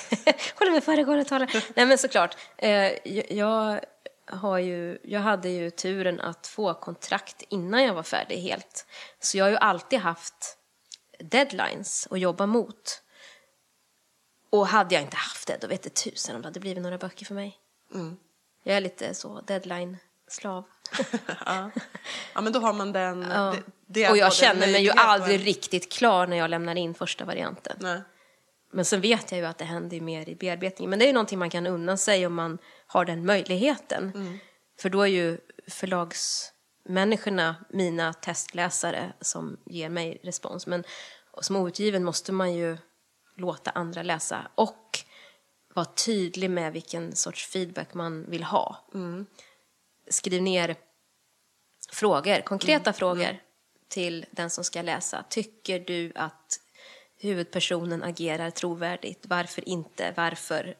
[0.59, 1.63] håller med föregående talare.
[1.75, 2.37] Nej, men såklart.
[2.57, 2.93] Eh,
[3.37, 3.81] jag,
[4.27, 8.87] har ju, jag hade ju turen att få kontrakt innan jag var färdig helt.
[9.21, 10.59] Så jag har ju alltid haft
[11.19, 13.03] deadlines att jobba mot.
[14.51, 16.99] Och hade jag inte haft det, då vet det tusen om det hade blivit några
[16.99, 17.59] böcker för mig.
[18.63, 20.65] Jag är lite så deadline-slav.
[21.47, 21.71] ja.
[22.35, 23.27] ja, men då har man den...
[23.31, 23.55] Ja.
[23.87, 26.75] Det, det och jag känner mig ju och aldrig en- riktigt klar när jag lämnar
[26.75, 27.77] in första varianten.
[27.81, 28.01] Nej.
[28.73, 30.91] Men sen vet jag ju att det händer mer i bearbetningen.
[30.91, 34.39] Men det är ju någonting man kan unna sig om man har den möjligheten.
[34.81, 40.67] För då är ju förlagsmänniskorna mina testläsare som ger mig respons.
[40.67, 40.85] Men
[41.41, 42.79] som outgiven måste man ju
[43.37, 44.99] låta andra läsa och
[45.75, 48.77] vara tydlig med vilken sorts feedback man vill ha.
[50.09, 50.77] Skriv ner
[51.93, 53.38] frågor, konkreta frågor
[53.88, 55.25] till den som ska läsa.
[55.29, 56.61] Tycker du att
[57.19, 59.27] huvudpersonen agerar trovärdigt?
[59.27, 60.15] Varför inte?
[60.17, 60.77] Varför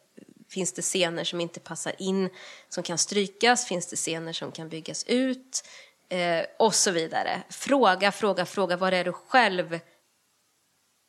[0.53, 2.31] Finns det scener som inte passar in,
[2.69, 3.67] som kan strykas?
[3.67, 5.69] Finns det scener som kan byggas ut?
[6.09, 7.43] Eh, och så vidare.
[7.49, 8.77] Fråga, fråga, fråga.
[8.77, 9.79] Vad är du själv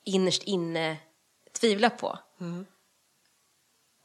[0.05, 0.97] innerst inne
[1.51, 2.19] tvivlar på?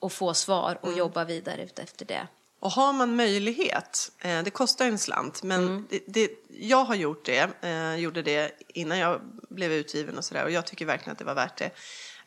[0.01, 2.29] Och få svar och jobba vidare ut efter det.
[2.61, 5.87] Och har man möjlighet, eh, det kostar en slant, men Mm.
[5.91, 10.45] det, det, jag har gjort det, eh, gjorde det innan jag blev utgiven och sådär
[10.45, 11.71] och jag tycker verkligen att det var värt det.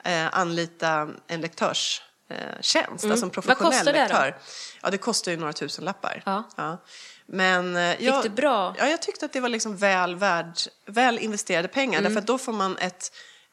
[0.04, 3.78] Eh, anlita en lektörstjänst, eh, tjänst, alltså en professionell Mm.
[3.80, 4.24] kostar det då?
[4.26, 4.38] lektör.
[4.82, 6.24] Ja, det kostar ju några tusen lappar.
[6.26, 6.78] Ja.
[7.26, 8.76] Men eh, jag, du bra?
[8.78, 10.54] Ja, jag tyckte att det var liksom väl, värd,
[10.86, 12.00] väl investerade pengar.
[12.00, 12.04] Mm.
[12.12, 13.12] Därför att då får man ett,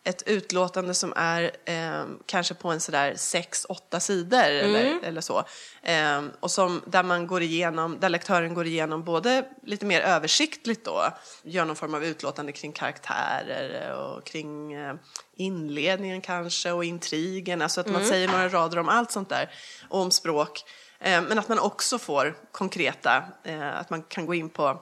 [0.09, 4.75] ett utlåtande som är eh, kanske på en sådär sex, åtta sidor Mm.
[4.75, 5.45] eller, eller så.
[5.83, 10.85] Eh, och som, där man går igenom, där lektören går igenom både lite mer översiktligt
[10.85, 11.05] då,
[11.43, 14.95] gör någon form av utlåtande kring karaktärer och kring eh,
[15.37, 18.09] inledningen kanske och intrigen, alltså att man Mm.
[18.09, 19.51] säger några rader om allt sånt där,
[19.89, 20.65] och om språk.
[21.01, 24.81] Eh, men att man också får konkreta, eh, att man kan gå in på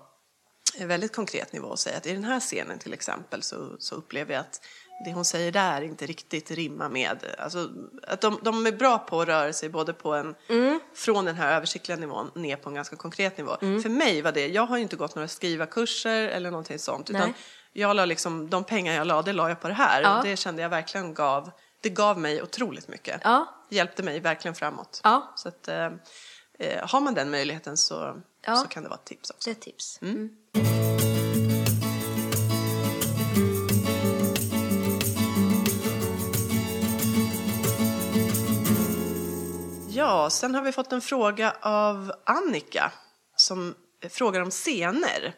[0.78, 3.94] en väldigt konkret nivå och säga att i den här scenen till exempel så, så
[3.94, 4.60] upplever jag att
[5.04, 7.68] det hon säger där inte riktigt rimmar med, alltså
[8.02, 10.34] att de, de är bra på att röra sig både på en,
[10.94, 13.56] från den här översiktliga nivån ner på en ganska konkret nivå.
[13.60, 17.34] För mig var det, jag har ju inte gått några skrivarkurser eller någonting sånt, utan
[17.72, 20.18] jag la liksom, de pengar jag la, det la jag på det här Ja.
[20.18, 23.20] och det kände jag verkligen gav, det gav mig otroligt mycket.
[23.24, 23.54] Ja.
[23.70, 25.00] Hjälpte mig verkligen framåt.
[25.04, 25.32] Ja.
[25.36, 25.86] Så att, eh,
[26.58, 28.22] eh, har man den möjligheten så,
[28.62, 29.50] så kan det vara ett tips också.
[29.50, 29.98] Det är ett tips.
[30.02, 30.30] Mm.
[40.16, 42.92] Ja, sen har vi fått en fråga av Annika
[43.36, 43.74] som
[44.10, 45.34] frågar om scener.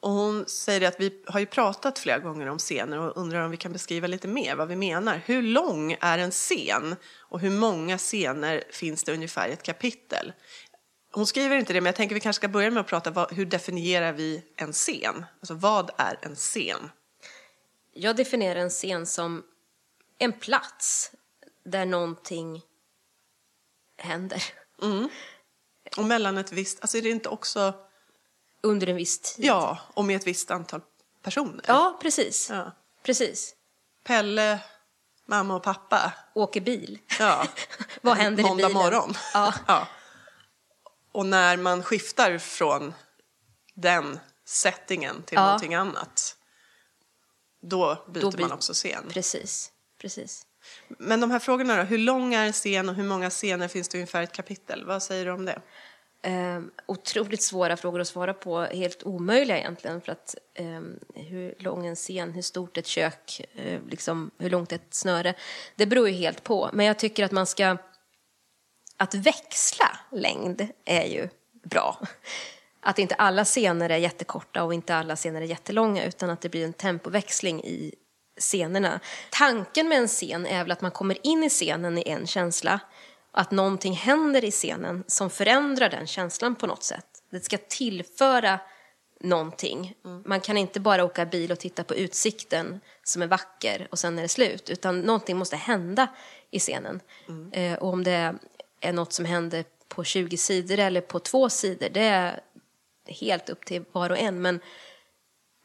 [0.00, 3.50] Och hon säger att vi har ju pratat flera gånger om scener och undrar om
[3.50, 5.22] vi kan beskriva lite mer vad vi menar.
[5.24, 10.32] Hur lång är en scen och hur många scener finns det ungefär i ett kapitel?
[11.12, 13.32] Hon skriver inte det, men jag tänker vi kanske ska börja med att prata vad,
[13.32, 15.24] hur definierar vi en scen?
[15.40, 16.90] Alltså vad är en scen?
[17.92, 19.42] Jag definierar en scen som
[20.18, 21.10] en plats
[21.64, 22.62] där någonting
[23.96, 24.42] händer
[25.96, 27.74] Och mellan ett visst, alltså är det inte också,
[28.60, 29.44] under en viss tid.
[29.44, 30.80] ja, och med ett visst antal
[31.22, 31.64] personer?
[31.68, 32.50] Ja, precis.
[32.50, 32.72] Ja.
[33.02, 33.54] Precis.
[34.04, 34.58] Pelle,
[35.26, 36.12] mamma och pappa.
[36.34, 36.98] Åker bil.
[37.18, 37.46] Ja.
[38.02, 38.82] Vad händer i Måndag bilen?
[38.82, 39.14] morgon.
[39.66, 39.88] Ja.
[41.12, 42.94] Och när man skiftar från
[43.74, 45.44] den settingen till Ja.
[45.44, 46.36] någonting annat,
[47.62, 49.04] då byter Då man också scen.
[49.08, 49.72] Precis.
[50.00, 50.46] Precis.
[50.88, 53.88] Men de här frågorna då, hur lång är en scen och hur många scener finns
[53.88, 54.84] det ungefär i ett kapitel?
[54.84, 55.60] Vad säger du om det?
[56.22, 60.00] Eh, otroligt svåra frågor att svara på, helt omöjliga egentligen.
[60.00, 60.80] För att eh,
[61.14, 65.34] hur lång en scen, hur stort ett kök, eh, liksom, hur långt ett snöre.
[65.76, 66.70] Det beror ju helt på.
[66.72, 67.76] Men jag tycker att man ska...
[68.96, 71.28] Att växla längd är ju
[71.64, 72.00] bra.
[72.80, 76.48] Att inte alla scener är jättekorta och inte alla scener är jättelånga utan att det
[76.48, 77.94] blir en tempoväxling i
[78.38, 79.00] scenerna.
[79.30, 82.80] Tanken med en scen är väl att man kommer in i scenen i en känsla
[83.30, 87.06] att någonting händer i scenen som förändrar den känslan på något sätt.
[87.30, 88.60] Det ska tillföra
[89.20, 89.94] någonting.
[90.24, 94.18] Man kan inte bara åka bil och titta på utsikten som är vacker och sen
[94.18, 94.70] är det slut.
[94.70, 96.08] Utan någonting måste hända
[96.50, 97.00] i scenen.
[97.52, 98.34] Eh, och om det
[98.80, 102.40] är något som händer på 20 sidor eller på två sidor, det är
[103.06, 104.42] helt upp till var och en.
[104.42, 104.60] Men,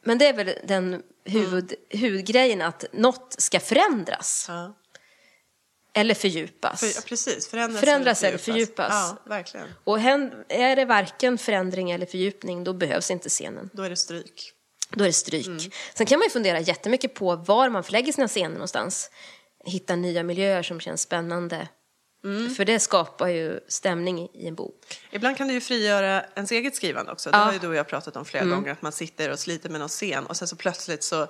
[0.04, 4.46] men det är väl den huvud, huvudgrejen att något ska förändras.
[4.48, 4.76] Ja.
[5.94, 6.80] Eller fördjupas.
[6.80, 8.88] För, ja, precis, förändras, Förändras eller fördjupas.
[8.90, 9.68] Ja, verkligen.
[9.84, 9.98] Och
[10.48, 13.70] är det varken förändring eller fördjupning, då behövs inte scenen.
[13.72, 14.52] Då är det stryk.
[14.90, 15.46] Då är det stryk.
[15.46, 15.70] Mm.
[15.94, 19.10] Sen kan man ju fundera jättemycket på var man förlägger sina scener någonstans.
[19.64, 21.68] Hitta nya miljöer som känns spännande.
[22.24, 22.54] Mm.
[22.54, 25.00] För det skapar ju stämning i- en bok.
[25.10, 27.30] Ibland kan det ju frigöra ens eget skrivande också.
[27.30, 27.42] Det Ja.
[27.44, 29.80] har ju du och jag pratat om flera gånger, att man sitter och sliter med
[29.80, 31.26] någon scen och sen så plötsligt så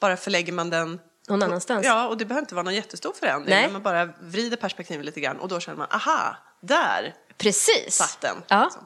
[0.00, 1.86] bara förlägger man den Någon annanstans.
[1.86, 3.62] Ja, och det behöver inte vara någon jättestor förändring, Nej.
[3.62, 7.94] men man bara vrider perspektivet lite grann och då känner man, aha, där Precis.
[7.94, 8.36] satt den.
[8.48, 8.64] Ja.
[8.64, 8.84] liksom.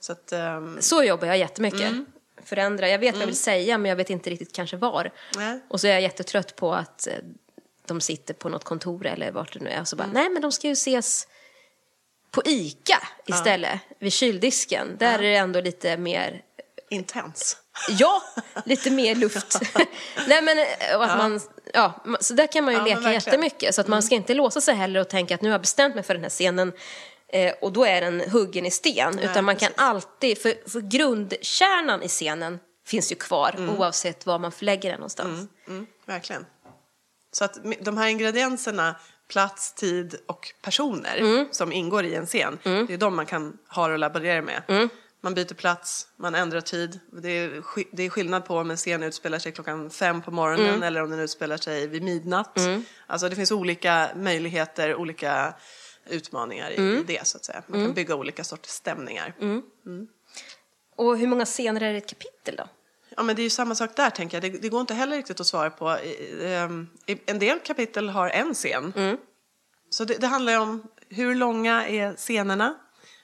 [0.00, 1.80] Så att, ehm, Så jobbar jag jättemycket.
[1.80, 2.06] Mm.
[2.44, 2.88] Förändra.
[2.88, 5.10] Jag vet vad jag vill säga, men jag vet inte riktigt kanske var.
[5.36, 5.60] Nej.
[5.68, 7.12] Och så är jag jättetrött på att eh,
[7.88, 9.80] de sitter på något kontor eller vart det nu är.
[9.80, 11.26] Och så bara, nej men de ska ju ses
[12.30, 14.96] på ICA istället, vid kyldisken.
[14.98, 16.42] Där är det ändå lite mer
[16.90, 17.56] intens.
[17.88, 18.22] Ja,
[18.64, 19.60] lite mer luft.
[20.26, 20.58] Nej, men
[20.96, 21.40] och att man,
[21.74, 22.98] ja, så där kan man ju Ja, leka.
[22.98, 23.12] Mm.
[23.12, 23.74] jättemycket.
[23.74, 25.94] Så att man ska inte låsa sig heller och tänka att nu har jag bestämt
[25.94, 26.72] mig för den här scenen
[27.28, 29.18] eh, och då är den huggen i sten.
[29.18, 34.52] utan man kan alltid, för, för grundkärnan i scenen finns ju kvar oavsett var man
[34.52, 35.48] förlägger den någonstans.
[35.68, 36.46] Mm, verkligen.
[37.36, 38.96] Så att de här ingredienserna
[39.28, 42.58] plats, tid och personer som ingår i en scen.
[42.62, 44.62] Det är de man kan ha och laborera med.
[45.20, 47.00] Man byter plats, man ändrar tid.
[47.22, 47.62] Det är,
[47.96, 51.10] det är skillnad på om en scen utspelar sig klockan fem på morgonen eller om
[51.10, 52.58] den utspelar sig vid midnatt.
[53.06, 55.54] Alltså det finns olika möjligheter, olika
[56.06, 57.62] utmaningar i, i det så att säga.
[57.66, 59.34] Man kan bygga olika sorters stämningar.
[60.96, 62.68] Och hur många scener är det i ett kapitel då?
[63.16, 64.52] Ja, men det är ju samma sak där, tänker jag.
[64.52, 65.88] Det, det går inte heller riktigt att svara på.
[66.44, 66.88] Ehm,
[67.26, 68.92] En del kapitel har en scen.
[69.90, 72.74] Så det, det handlar ju om hur långa är scenerna?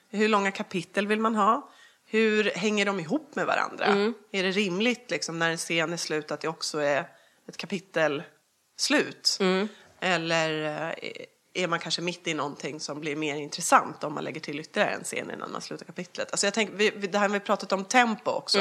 [0.09, 1.69] Hur långa kapitel vill man ha?
[2.05, 3.85] Hur hänger de ihop med varandra?
[4.31, 7.07] Är det rimligt liksom, när en scen är slut att det också är
[7.47, 8.23] ett kapitel
[8.77, 9.37] slut?
[9.99, 10.65] Eller
[11.01, 11.25] eh,
[11.63, 14.91] är man kanske mitt i någonting som blir mer intressant om man lägger till ytterligare
[14.91, 16.31] en scen innan man slutar kapitlet?
[16.31, 18.59] Alltså jag tänker, det här har vi pratat om tempo också.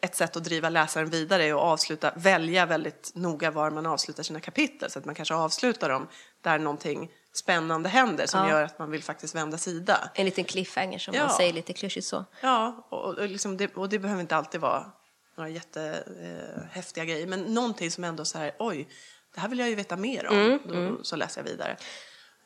[0.00, 4.22] Ett sätt att driva läsaren vidare är att avsluta, välja väldigt noga var man avslutar
[4.22, 6.08] sina kapitel så att man kanske avslutar dem
[6.42, 8.48] där någonting spännande händer som Ja.
[8.50, 10.10] gör att man vill faktiskt vända sida.
[10.14, 11.20] En liten cliffhanger som Ja.
[11.26, 12.24] man säger lite klyschigt så.
[12.40, 14.92] Ja, och, och, liksom det, och det behöver inte alltid vara
[15.36, 18.88] några jättehäftiga eh, grejer, men någonting som ändå så här, oj,
[19.34, 21.76] det här vill jag ju veta mer om, då, så läser jag vidare.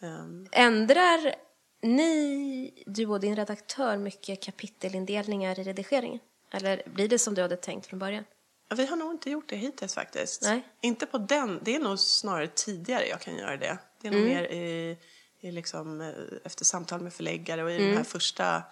[0.02, 1.34] Ehm, Ändrar
[1.82, 6.20] ni, du och din redaktör, mycket kapitelindelningar i redigeringen?
[6.52, 8.24] Eller blir det som du hade tänkt från början?
[8.72, 10.42] ja, vi har nog inte gjort det hittills faktiskt.
[10.42, 10.62] Nej.
[10.80, 13.78] Inte på den, det är nog snarare tidigare jag kan göra det.
[14.00, 14.96] Det är nog mer i,
[15.40, 16.08] i liksom, eh,
[16.44, 18.62] efter samtal med förläggare och i den här första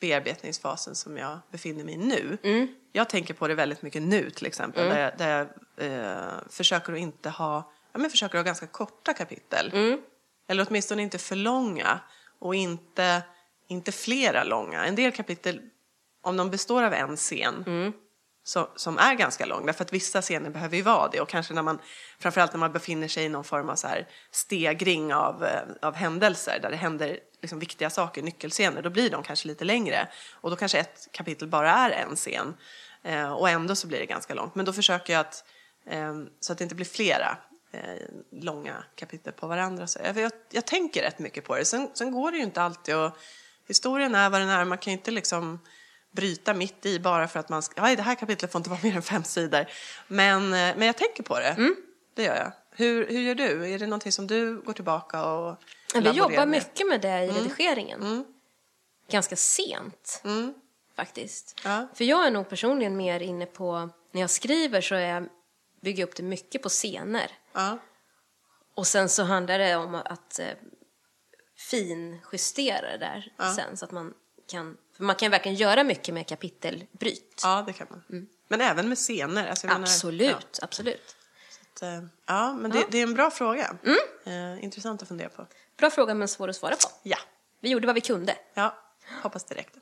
[0.00, 2.38] bearbetningsfasen som jag befinner mig i nu.
[2.92, 5.48] Jag tänker på det väldigt mycket nu till exempel, där jag, där jag
[5.86, 9.72] eh, försöker att inte ha, ja, men försöker ha ganska korta kapitel.
[10.48, 12.00] Eller åtminstone inte för långa
[12.38, 13.22] och inte,
[13.68, 14.84] inte flera långa.
[14.84, 15.60] En del kapitel,
[16.22, 17.64] om de består av en scen,
[18.44, 19.66] så, som är ganska lång.
[19.66, 21.20] Därför att vissa scener behöver ju vara det.
[21.20, 21.78] Och kanske när man,
[22.18, 25.94] framförallt när man befinner sig i någon form av så här stegring av, eh, av
[25.94, 30.08] händelser där det händer liksom viktiga saker, nyckelscener, då blir de kanske lite längre.
[30.32, 32.54] Och då kanske ett kapitel bara är en scen.
[33.02, 34.54] Eh, och ändå så blir det ganska långt.
[34.54, 35.44] Men då försöker jag att,
[35.86, 37.36] eh, så att det inte blir flera
[37.72, 39.86] eh, långa kapitel på varandra.
[39.86, 41.64] Så jag, jag, jag tänker rätt mycket på det.
[41.64, 43.16] Sen, sen går det ju inte alltid och
[43.68, 44.64] historien är vad den är.
[44.64, 45.58] Man kan ju inte liksom
[46.12, 48.80] bryta mitt i bara för att man ska, ja, det här kapitlet får inte vara
[48.82, 49.66] mer än fem sidor.
[50.08, 51.74] Men, eh, men jag tänker på det.
[52.14, 52.52] Det gör jag.
[52.74, 53.74] Hur, hur gör du?
[53.74, 55.56] Är det någonting som du går tillbaka och
[55.94, 56.48] Ja, vi jobbar med?
[56.48, 58.24] mycket med det i redigeringen.
[59.10, 60.22] Ganska sent,
[60.96, 61.60] faktiskt.
[61.64, 61.88] Ja.
[61.94, 65.28] För jag är nog personligen mer inne på, när jag skriver så är jag,
[65.80, 67.30] bygger jag upp det mycket på scener.
[67.52, 67.78] Ja.
[68.74, 70.46] Och sen så handlar det om att eh,
[71.56, 74.14] finjustera det där sen så att man
[74.50, 77.40] kan, för man kan verkligen göra mycket med kapitelbryt.
[77.42, 78.26] ja, det kan man.
[78.48, 79.48] Men även med scener.
[79.48, 81.16] Alltså, jag menar- absolut, absolut.
[81.80, 83.76] Ja, att, eh, ja men det, det är en bra fråga.
[84.24, 85.46] Eh, intressant att fundera på.
[85.76, 86.88] Bra fråga men svår att svara på.
[87.02, 87.18] Ja,
[87.60, 88.36] Vi gjorde vad vi kunde.
[88.54, 88.74] ja.
[89.22, 89.80] hoppas det räckte.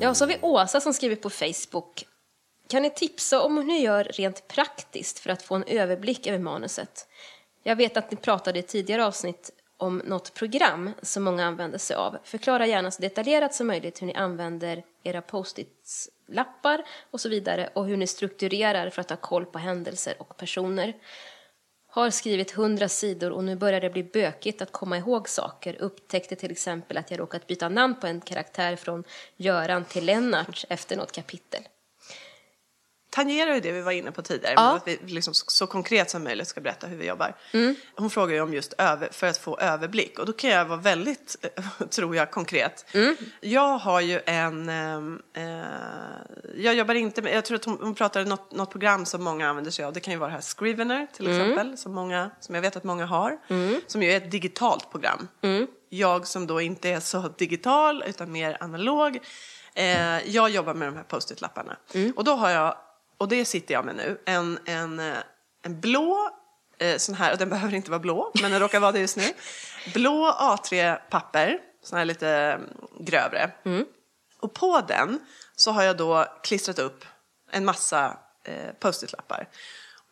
[0.00, 2.04] Ja, så har vi Åsa som skriver på Facebook.
[2.68, 6.38] Kan ni tipsa om hur ni gör rent praktiskt för att få en överblick över
[6.38, 7.08] manuset?
[7.62, 11.96] Jag vet att ni pratade i tidigare avsnitt om något program som många använder sig
[11.96, 12.18] av.
[12.24, 17.86] Förklara gärna så detaljerat som möjligt hur ni använder era post-it-lappar och så vidare och
[17.86, 20.94] hur ni strukturerar för att ha koll på händelser och personer.
[21.86, 25.76] Har skrivit hundra sidor och nu börjar det bli bökigt att komma ihåg saker.
[25.80, 29.04] Upptäckte till exempel att jag råkat byta namn på en karaktär från
[29.36, 31.62] Göran till Lennart efter något kapitel
[33.12, 34.76] tangerar ju det vi var inne på tidigare, Ja.
[34.76, 37.34] att vi liksom så, konkret som möjligt ska berätta hur vi jobbar.
[37.96, 40.80] Hon frågar ju om just över, för att få överblick och då kan jag vara
[40.80, 41.36] väldigt,
[41.90, 42.86] tror jag, konkret.
[43.40, 45.42] Jag har ju en, ehm, eh,
[46.56, 49.48] jag jobbar inte med, jag tror att hon, hon pratade något, något program som många
[49.48, 52.54] använder sig av, det kan ju vara det här Scrivener till exempel, som, många, som
[52.54, 53.38] jag vet att många har,
[53.86, 55.28] som ju är ett digitalt program.
[55.88, 59.18] Jag som då inte är så digital utan mer analog,
[59.74, 61.76] eh, jag jobbar med de här post-it-lapparna.
[62.16, 62.76] Och då har jag
[63.22, 65.18] och det sitter jag med nu, en, en, eh,
[65.62, 66.30] en blå,
[66.78, 69.16] eh, sån här, och den behöver inte vara blå, men den råkar vara det just
[69.16, 69.32] nu.
[69.94, 72.68] Blå A3-papper, sån här lite mm,
[73.00, 73.50] grövre.
[74.40, 75.18] Och på den
[75.56, 77.04] så har jag då klistrat upp
[77.50, 79.48] en massa eh, post-it-lappar.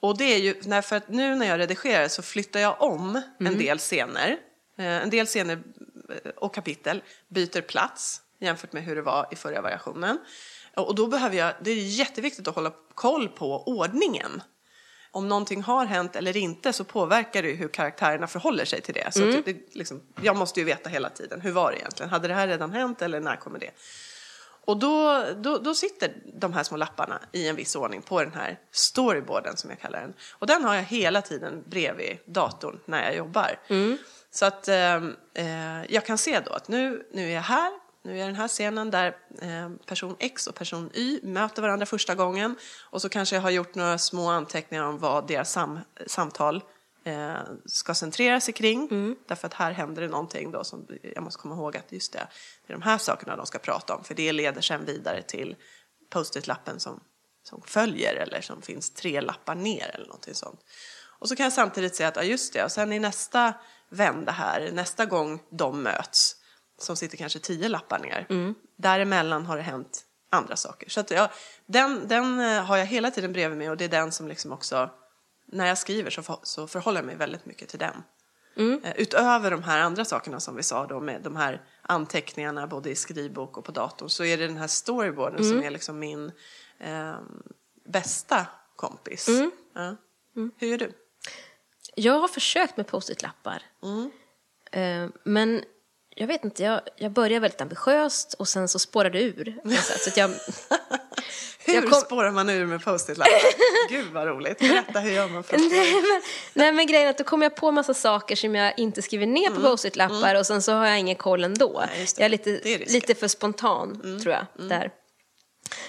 [0.00, 3.22] Och det är ju, när, för att nu när jag redigerar så flyttar jag om
[3.38, 4.36] en del scener.
[4.78, 5.62] Eh, en del scener
[6.08, 10.18] eh, och kapitel byter plats jämfört med hur det var i förra variationen.
[10.76, 14.42] Och då behöver jag, det är jätteviktigt att hålla koll på ordningen.
[15.12, 19.14] Om någonting har hänt eller inte så påverkar det hur karaktärerna förhåller sig till det.
[19.14, 22.10] Så att det liksom, jag måste ju veta hela tiden, hur var det egentligen?
[22.10, 23.70] Hade det här redan hänt eller när kommer det?
[24.70, 28.32] och då, då, då sitter de här små lapparna i en viss ordning på den
[28.32, 30.14] här storyboarden som jag kallar den.
[30.32, 33.58] Och den har jag hela tiden bredvid datorn när jag jobbar.
[34.30, 34.94] Så att eh,
[35.34, 38.48] eh, jag kan se då att nu, nu är jag här, nu är den här
[38.48, 43.36] scenen där eh, person X och person Y möter varandra första gången och så kanske
[43.36, 46.62] jag har gjort några små anteckningar om vad deras sam samtal
[47.04, 48.88] eh, ska centrera sig kring.
[48.90, 49.16] Mm.
[49.28, 52.28] Därför att här händer det någonting då som jag måste komma ihåg att just det,
[52.66, 55.56] det är de här sakerna de ska prata om för det leder sen vidare till
[56.10, 57.00] post-it-lappen som,
[57.42, 60.60] som följer eller som finns tre lappar ner eller någonting sånt.
[61.18, 63.54] Och så kan jag samtidigt säga att ja, just det, och sen i nästa
[63.88, 66.36] vända här, nästa gång de möts,
[66.82, 68.54] som sitter kanske tio lappar ner, Mm.
[68.76, 70.90] däremellan har det hänt andra saker.
[70.90, 71.28] Så att jag,
[71.66, 74.52] den, den eh, har jag hela tiden bredvid mig och det är den som liksom
[74.52, 74.90] också,
[75.46, 78.02] när jag skriver så, för, så förhåller jag mig väldigt mycket till den.
[78.56, 78.80] Mm.
[78.84, 82.90] Eh, Utöver de här andra sakerna som vi sa då med de här anteckningarna både
[82.90, 85.50] i skrivbok och på datorn så är det den här storyboarden Mm.
[85.50, 86.32] som är liksom min
[86.78, 87.14] eh,
[87.84, 89.28] bästa kompis.
[89.28, 89.50] Mm.
[89.74, 89.96] Ja.
[90.58, 90.92] Hur gör du?
[91.94, 93.62] Jag har försökt med post-it-lappar.
[94.72, 95.64] Eh, men
[96.14, 99.56] jag vet inte, jag, jag började väldigt ambitiöst och sen så spårade det ur.
[99.82, 100.00] sätt.
[100.02, 100.30] Så att jag,
[101.64, 103.32] Hur Jag kom- spårar man ur med post-it-lappar?
[103.90, 104.58] Gud vad roligt.
[104.58, 105.60] Berätta, hur gör man för att...
[105.60, 106.22] nej, men,
[106.54, 109.26] nej men grejen är att då kommer jag på massa saker som jag inte skriver
[109.26, 111.78] ner på post-it-lappar och sen så har jag ingen koll ändå.
[111.78, 111.90] Mm.
[111.96, 114.90] Nej, jag är lite, är lite för spontan tror jag där.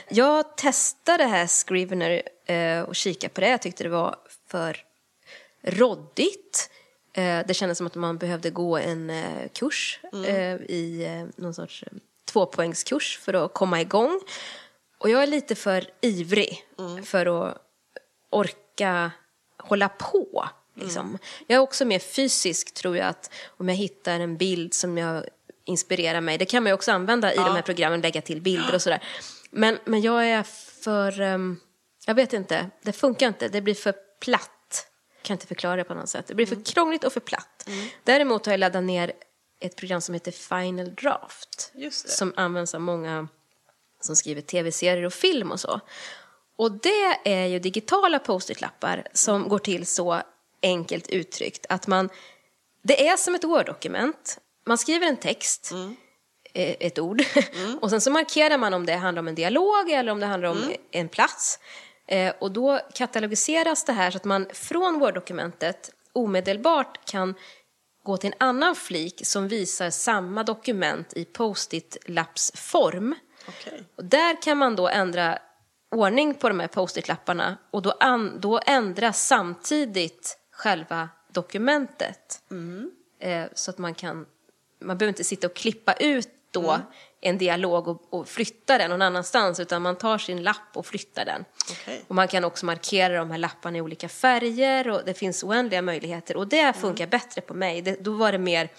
[0.09, 3.49] Jag testade det här Scrivener eh, och kikade på det.
[3.49, 4.15] Jag tyckte det var
[4.51, 4.77] för
[5.63, 6.69] råddigt.
[7.13, 11.83] Eh, det kändes som att man behövde gå en eh, kurs eh, i någon sorts
[12.31, 14.21] tvåpoängskurs för att komma igång.
[14.97, 16.65] Och jag är lite för ivrig
[17.03, 17.57] för att
[18.29, 19.11] orka
[19.57, 20.49] hålla på.
[20.73, 21.17] Liksom.
[21.47, 25.23] Jag är också mer fysisk tror jag att om jag hittar en bild som jag
[25.65, 26.37] inspirerar mig.
[26.37, 29.03] Det kan man ju också använda i de här programmen, lägga till bilder och sådär.
[29.49, 30.43] Men, men jag är
[30.83, 31.59] för, ehm,
[32.05, 33.47] jag vet inte, det funkar inte.
[33.47, 34.49] Det blir för platt.
[35.21, 36.27] Kan inte förklara det på något sätt.
[36.27, 37.69] Det blir för krångligt och för platt.
[38.03, 39.11] Däremot har jag laddat ner
[39.59, 41.71] ett program som heter Final Draft.
[42.09, 43.27] Som används av många
[44.01, 45.79] som skriver tv-serier och film och så.
[46.55, 50.21] Och det är ju digitala post-it-lappar som går till så
[50.61, 52.09] enkelt uttryckt att man,
[52.83, 54.39] det är som ett Word-dokument.
[54.65, 55.71] Man skriver en text,
[56.53, 57.23] eh, ett ord,
[57.81, 60.49] och sen så markerar man om det handlar om en dialog eller om det handlar
[60.49, 61.59] om en plats.
[62.11, 67.35] Eh, och då katalogiseras det här så att man från Word-dokumentet omedelbart kan
[68.03, 73.15] gå till en annan flik som visar samma dokument i post-it-lappsform.
[73.47, 73.83] Okej.
[73.95, 75.39] Och där kan man då ändra
[75.91, 82.41] ordning på de här post-it-lapparna och då, an, då ändras samtidigt själva dokumentet.
[83.19, 84.25] Eh, så att man kan,
[84.79, 86.79] man behöver inte sitta och klippa ut då
[87.21, 91.25] en dialog och, och flytta den någon annanstans utan man tar sin lapp och flyttar
[91.25, 91.45] den.
[91.71, 92.03] Okej.
[92.07, 95.81] Och man kan också markera de här lapparna i olika färger och det finns oändliga
[95.81, 97.81] möjligheter och det funkar bättre på mig.
[97.81, 98.69] Det, då var det mer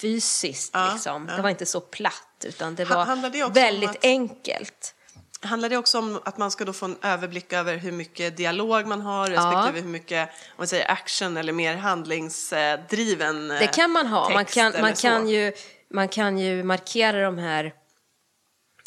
[0.00, 1.26] fysiskt Ja, liksom.
[1.30, 1.36] ja.
[1.36, 4.94] Det var inte så platt utan det var det väldigt att- enkelt.
[5.40, 8.86] Handlar det också om att man ska då få en överblick över hur mycket dialog
[8.86, 14.06] man har respektive hur mycket om man säger action eller mer handlingsdriven Det kan man
[14.06, 14.30] ha.
[14.30, 15.52] Man kan, man kan, ju,
[15.90, 17.74] man kan ju markera de här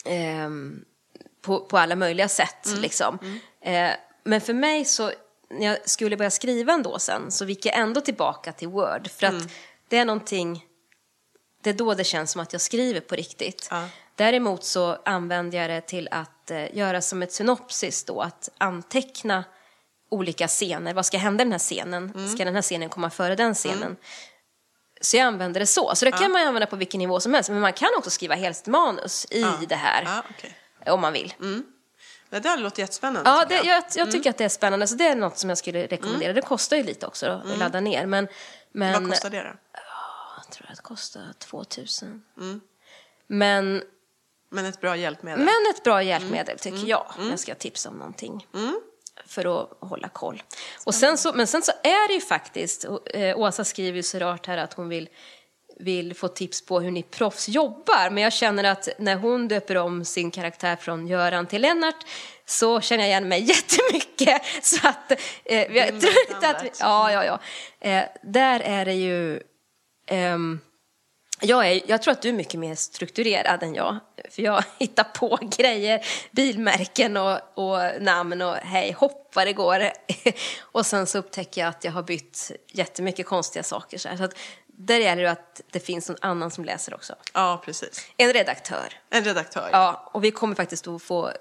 [0.05, 0.85] ehm,
[1.41, 2.65] på, på alla möjliga sätt.
[2.67, 2.81] Mm.
[2.81, 3.19] Liksom.
[3.61, 3.89] Eh,
[4.23, 5.11] men för mig så,
[5.49, 9.07] när jag skulle börja skriva ändå sen, så gick jag ändå tillbaka till Word.
[9.11, 9.47] För att Mm.
[9.87, 10.65] det är någonting,
[11.63, 13.67] det är då det känns som att jag skriver på riktigt.
[13.71, 13.87] Ja.
[14.15, 19.43] Däremot så använder jag det till att eh, göra som ett synopsis då, att anteckna
[20.09, 20.93] olika scener.
[20.93, 22.11] Vad ska hända i den här scenen?
[22.15, 22.27] Mm.
[22.27, 23.97] Ska den här scenen komma före den scenen?
[25.01, 25.95] Så jag använder det så.
[25.95, 27.49] Så det kan man använda på vilken nivå som helst.
[27.49, 30.23] Men man kan också skriva helst manus i det här.
[30.29, 30.57] Okej.
[30.85, 31.33] Om man vill.
[32.29, 33.29] Det där låter jättespännande.
[33.29, 33.83] Ja, det, jag.
[33.95, 34.87] jag, tycker att det är spännande.
[34.87, 36.33] Så det är något som jag skulle rekommendera.
[36.33, 38.05] Det kostar ju lite också då, att ladda ner.
[38.05, 38.27] Men,
[38.71, 39.79] men Vad kostar det då?
[40.37, 42.23] jag tror att det kostar 2000.
[43.27, 43.83] Men,
[44.49, 45.39] Men ett bra hjälpmedel.
[45.39, 47.13] men ett bra hjälpmedel tycker jag.
[47.29, 48.47] Jag ska tipsa om någonting.
[49.25, 50.43] För att hålla koll.
[50.85, 54.19] Och sen så, men sen så är det ju faktiskt, eh, Åsa skriver ju så
[54.19, 55.09] rart här att hon vill
[55.79, 58.09] vill få tips på hur ni proffs jobbar.
[58.09, 62.05] Men jag känner att när hon döper om sin karaktär från Göran till Lennart
[62.45, 64.41] så känner jag igen mig jättemycket.
[64.65, 65.11] Så att,
[65.45, 67.39] eh, jag tror inte att vi, Ja, ja, ja.
[67.89, 69.41] Eh, där är det ju...
[70.07, 70.59] ehm,
[71.41, 73.99] jag, är, jag tror att du är mycket mer strukturerad än jag.
[74.29, 79.91] För jag hittar på grejer, bilmärken och, och namn och hej hopp vad det går.
[80.61, 83.97] och sen så upptäcker jag att jag har bytt jättemycket konstiga saker.
[83.97, 84.17] Så, här.
[84.17, 84.35] så att
[84.67, 87.15] där gäller det att det finns någon annan som läser också.
[87.33, 88.07] Ja, precis.
[88.17, 88.93] En redaktör.
[89.09, 89.69] En redaktör.
[89.71, 91.31] Ja, och vi kommer faktiskt att få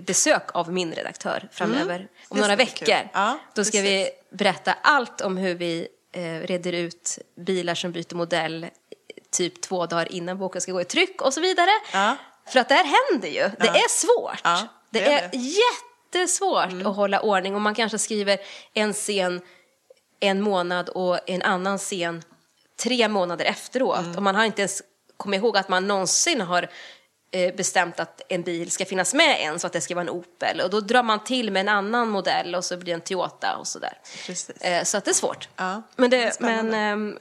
[0.00, 1.84] besök av min redaktör framöver.
[1.84, 2.08] Om Mm.
[2.28, 2.88] Det några veckor.
[3.12, 3.90] Ja, Då ska precis.
[3.90, 8.66] vi berätta allt om hur vi eh, reder ut bilar som byter modell
[9.30, 11.70] typ två dagar innan boken ska gå i tryck och så vidare.
[11.92, 12.16] Ja.
[12.48, 13.50] För att det här händer ju.
[13.58, 14.68] Det är svårt.
[14.90, 16.86] Det, är är jättesvårt Mm.
[16.86, 18.38] att hålla ordning och man kanske skriver
[18.74, 19.40] en scen
[20.20, 22.22] en månad och en annan scen
[22.82, 23.98] tre månader efteråt.
[23.98, 24.16] Mm.
[24.16, 24.82] Och man har inte ens
[25.16, 26.70] kommit ihåg att man någonsin har
[27.30, 30.10] eh, bestämt att en bil ska finnas med en så att det ska vara en
[30.10, 30.60] Opel.
[30.60, 33.56] Och då drar man till med en annan modell och så blir det en Toyota
[33.56, 33.98] och sådär.
[34.60, 35.48] Eh, så att det är svårt.
[35.56, 37.18] Ja, men det det, men ehm,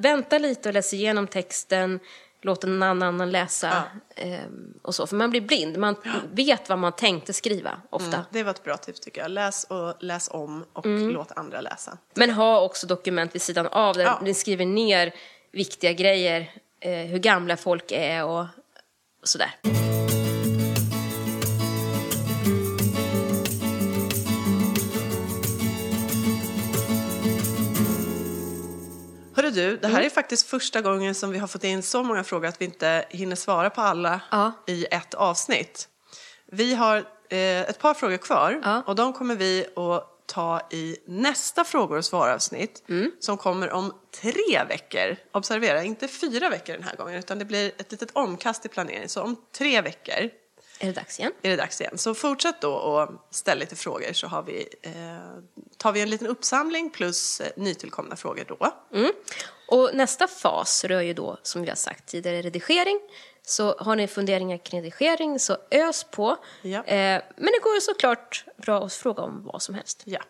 [0.00, 2.00] vänta lite och läs igenom texten.
[2.42, 3.82] Låt någon annan läsa.
[4.16, 5.06] ehm, och så.
[5.06, 5.78] För man blir blind.
[5.78, 5.96] Man
[6.32, 8.24] vet vad man tänkte skriva ofta.
[8.30, 9.30] Det var ett bra tips tycker jag.
[9.30, 11.08] Läs och läs om och Mm.
[11.10, 11.98] låt andra läsa.
[12.14, 14.20] Men ha också dokument vid sidan av där Ja.
[14.22, 15.14] ni skriver ner
[15.52, 16.50] viktiga grejer.
[16.80, 18.46] Eh, hur gamla folk är och
[19.22, 19.50] sådär.
[29.50, 30.06] Hörru du, det här Mm.
[30.06, 33.04] är faktiskt första gången som vi har fått in så många frågor att vi inte
[33.10, 34.52] hinner svara på alla Ja.
[34.66, 35.88] i ett avsnitt.
[36.52, 36.96] Vi har
[37.30, 38.82] eh, ett par frågor kvar Ja.
[38.86, 43.12] och de kommer vi att ta i nästa frågor och svar-avsnitt Mm.
[43.20, 45.16] som kommer om tre veckor.
[45.32, 49.08] Observera, inte fyra veckor den här gången utan det blir ett litet omkast i planeringen.
[49.08, 50.30] Så om tre veckor
[50.82, 51.32] Är det dags igen?
[51.42, 51.98] är det dags igen.
[51.98, 54.92] Så fortsätt då och ställ lite frågor så har vi, eh,
[55.76, 58.72] tar vi en liten uppsamling plus eh, nytillkomna frågor då.
[58.94, 59.12] Mm.
[59.68, 63.00] Och nästa fas rör ju då, som vi har sagt tidigare, redigering.
[63.42, 66.36] Så har ni funderingar kring redigering så ös på.
[66.62, 66.84] Ja.
[66.84, 70.02] Eh, men det går ju såklart bra att fråga om vad som helst.
[70.04, 70.20] Ja.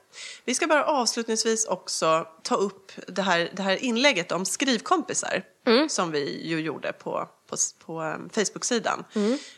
[0.44, 5.42] Vi ska bara avslutningsvis också ta upp det här, det här inlägget om skrivkompisar
[5.88, 9.05] som vi ju gjorde på, på, på um, Facebook-sidan.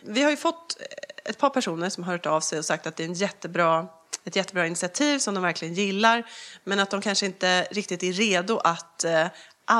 [0.03, 0.77] Vi har ju fått
[1.25, 3.87] ett par personer som har hört av sig och sagt att det är en jättebra,
[4.25, 6.31] ett jättebra initiativ som de verkligen gillar
[6.65, 9.27] men att de kanske inte riktigt är redo att eh,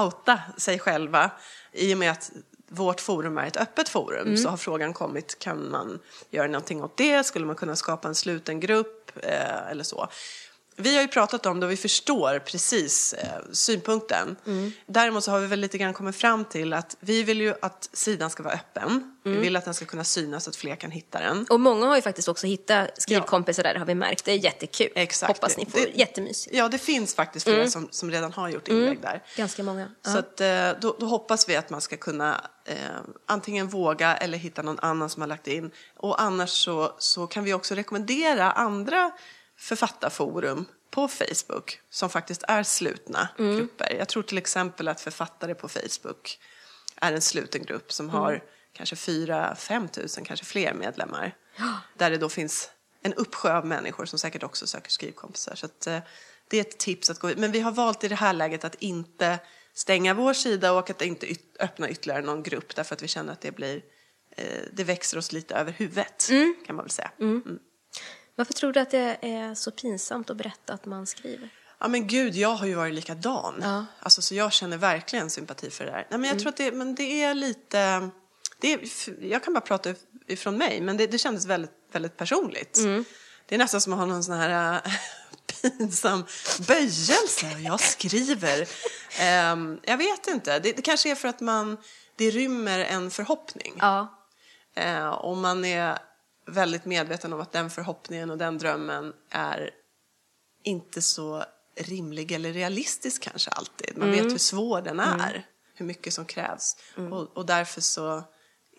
[0.03, 1.31] outa sig själva
[1.73, 2.31] i och med att
[2.69, 5.99] vårt forum är ett öppet forum så har frågan kommit, kan man
[6.31, 7.25] göra någonting åt det?
[7.25, 10.09] Skulle man kunna skapa en sluten grupp eh, eller så?
[10.77, 14.37] Vi har ju pratat om det och vi förstår precis eh, synpunkten.
[14.87, 17.91] Däremot så har vi väl lite grann kommit fram till att vi vill ju att
[17.93, 19.17] sidan ska vara öppen.
[19.25, 21.47] Vi vill att den ska kunna synas så att fler kan hitta den.
[21.51, 24.25] Och många har ju faktiskt också hittat skrivkompisar där har vi märkt.
[24.25, 24.89] Det är jättekul.
[24.95, 25.29] Exakt.
[25.37, 26.57] Hoppas ni får Det- jättemysigt.
[26.57, 29.23] Ja, det finns faktiskt flera som, som redan har gjort inlägg där.
[29.37, 29.89] Ganska många.
[30.05, 30.19] Så Ja.
[30.19, 32.77] att, eh, då, då hoppas vi att man ska kunna eh,
[33.27, 35.71] antingen våga eller hitta någon annan som har lagt in.
[35.97, 39.11] Och annars så, så kan vi också rekommendera andra
[39.63, 43.97] författarforum på Facebook som faktiskt är slutna grupper.
[43.99, 46.39] Jag tror till exempel att författare på Facebook
[46.97, 48.43] är en sluten grupp som har
[48.73, 51.37] kanske 4-5 tusen, kanske fler medlemmar.
[51.99, 52.71] Där det då finns
[53.03, 55.55] en uppsjö av människor som säkert också söker skrivkompisar.
[55.55, 55.99] Så att, eh,
[56.49, 57.39] det är ett tips att gå ut.
[57.39, 59.39] Men vi har valt i det här läget att inte
[59.75, 63.33] stänga vår sida och att inte yt- öppna ytterligare någon grupp därför att vi känner
[63.33, 63.83] att det blir
[64.37, 66.29] eh, det växer oss lite över huvudet
[66.67, 67.11] kan man väl säga.
[68.33, 68.37] Mm.
[68.37, 71.49] Varför tror du att det är så pinsamt att berätta att man skriver?
[71.79, 73.55] Ja men gud, jag har ju varit likadan.
[73.63, 73.87] Ja.
[74.01, 76.07] Alltså, så jag känner verkligen sympati för det där.
[76.11, 78.11] Nej, men jag tror att det, men det är lite...
[78.59, 78.81] Det är,
[79.25, 79.95] jag kan bara prata
[80.27, 82.79] ifrån mig, men det, det kändes väldigt, väldigt personligt.
[83.47, 84.93] Det är nästan som att ha någon sån här äh,
[85.63, 86.25] pinsam
[86.67, 87.47] böjelse.
[87.59, 88.69] Jag skriver.
[89.21, 90.59] Ehm, jag vet inte.
[90.59, 91.79] Det, det kanske är för att man,
[92.17, 93.75] det rymmer en förhoppning.
[93.79, 94.19] Ja.
[94.75, 95.99] Eh, och man är
[96.53, 99.71] väldigt medveten om att den förhoppningen och den drömmen är
[100.65, 101.45] inte så
[101.77, 103.99] rimlig eller realistisk kanske alltid.
[103.99, 106.77] Man vet hur svår den är, hur mycket som krävs.
[107.13, 108.23] Och, och därför så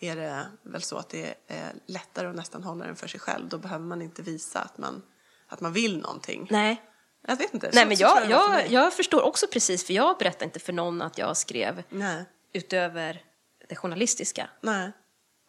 [0.00, 3.48] är det väl så att det är lättare att nästan hålla den för sig själv.
[3.48, 5.02] Då behöver man inte visa att man,
[5.48, 6.46] att man vill någonting.
[6.50, 6.82] Nej.
[7.26, 7.70] Jag vet inte.
[7.74, 8.72] Nej, så- men så tror jag, jag, mig.
[8.72, 13.22] jag förstår också precis, för jag berättar inte för någon att jag skrev Nej, utöver
[13.68, 14.50] det journalistiska.
[14.60, 14.92] nej.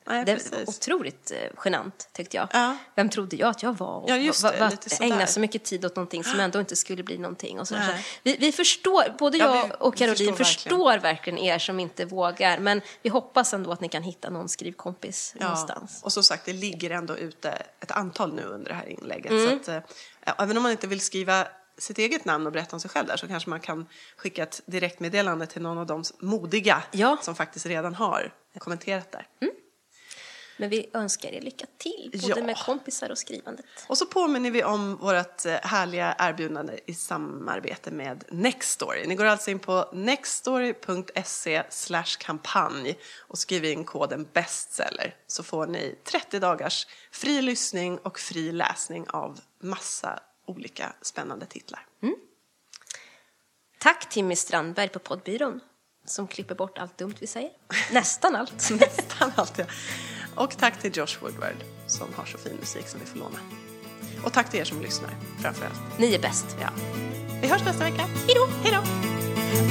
[0.07, 2.47] Nej Det var otroligt eh, genant, tyckte jag.
[2.53, 2.77] Ja.
[2.95, 3.97] Vem trodde jag att jag var?
[4.03, 5.05] Och Ja, just va- det, va- sådär.
[5.11, 7.59] ägna så mycket tid åt någonting som ändå inte skulle bli någonting.
[7.59, 7.75] Och så
[8.23, 12.05] vi, vi förstår, både Ja, jag vi- och Caroline förstår förstår, verkligen er som inte
[12.05, 12.59] vågar.
[12.59, 16.01] Men vi hoppas ändå att ni kan hitta någon skrivkompis Ja, någonstans.
[16.03, 17.49] och som sagt, det ligger ändå ute
[17.79, 19.31] ett antal nu under det här inlägget.
[19.31, 19.63] Mm.
[19.63, 19.83] Så att,
[20.25, 21.47] ja, även om man inte vill skriva
[21.77, 23.87] sitt eget namn och berätta om sig själv där så kanske man kan
[24.17, 27.17] skicka ett direktmeddelande till någon av de modiga Ja.
[27.21, 29.27] som faktiskt redan har kommenterat där.
[30.57, 32.45] Men vi önskar er lycka till, både Ja.
[32.45, 33.65] med kompisar och skrivandet.
[33.87, 39.07] Och så påminner vi om vårt eh, härliga erbjudande i samarbete med Nextory.
[39.07, 41.63] Ni går alltså in på nextory.se
[42.19, 48.51] kampanj och skriver in koden bestseller så får ni 30 dagars fri lyssning och fri
[48.51, 51.85] läsning av massa olika spännande titlar.
[53.79, 55.59] Tack Timmy Strandberg på poddbyrån
[56.05, 57.51] som klipper bort allt dumt vi säger.
[57.91, 58.69] Nästan allt.
[58.71, 59.65] Nästan allt, ja.
[60.35, 61.55] Och tack till Josh Woodward
[61.87, 63.39] som har så fin musik som vi får låna.
[64.23, 65.09] Och tack till er som lyssnar,
[65.41, 65.99] framför allt.
[65.99, 66.57] Ni är bäst.
[66.61, 66.69] Ja.
[67.41, 68.07] Vi hörs nästa vecka.
[68.27, 68.47] Hejdå!
[68.63, 68.81] Hej då!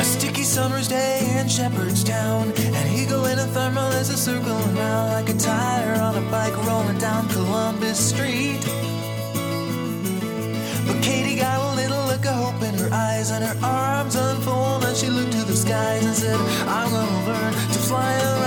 [0.01, 2.53] A sticky summer's day in Shepherdstown.
[2.81, 6.57] An eagle in a thermal is a circling round like a tire on a bike
[6.67, 8.61] rolling down Columbus Street.
[10.87, 14.85] But Katie got a little look of hope in her eyes and her arms unfold
[14.85, 18.44] and she looked to the skies and said, I'm gonna learn to fly around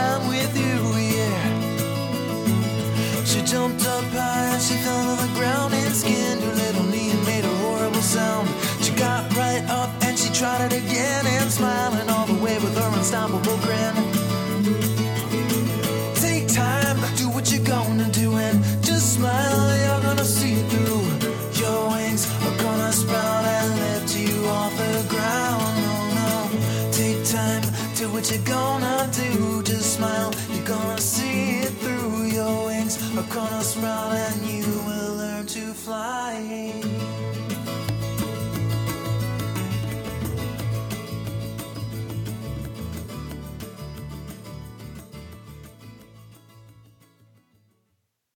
[3.48, 7.26] jumped up high and she fell to the ground and skinned her little knee and
[7.26, 8.50] made a horrible sound.
[8.84, 12.76] She got right up and she tried it again and smiling all the way with
[12.78, 13.96] her unstoppable grin.
[16.16, 21.08] Take time, do what you're gonna do and just smile, you're gonna see it through.
[21.62, 25.72] Your wings are gonna sprout and lift you off the ground.
[25.88, 27.64] No, no, take time,
[27.96, 29.64] do what you're gonna do.
[29.64, 32.17] Just smile, you're gonna see it through.
[33.18, 33.64] I'll corner
[34.14, 37.17] and you will learn to fly.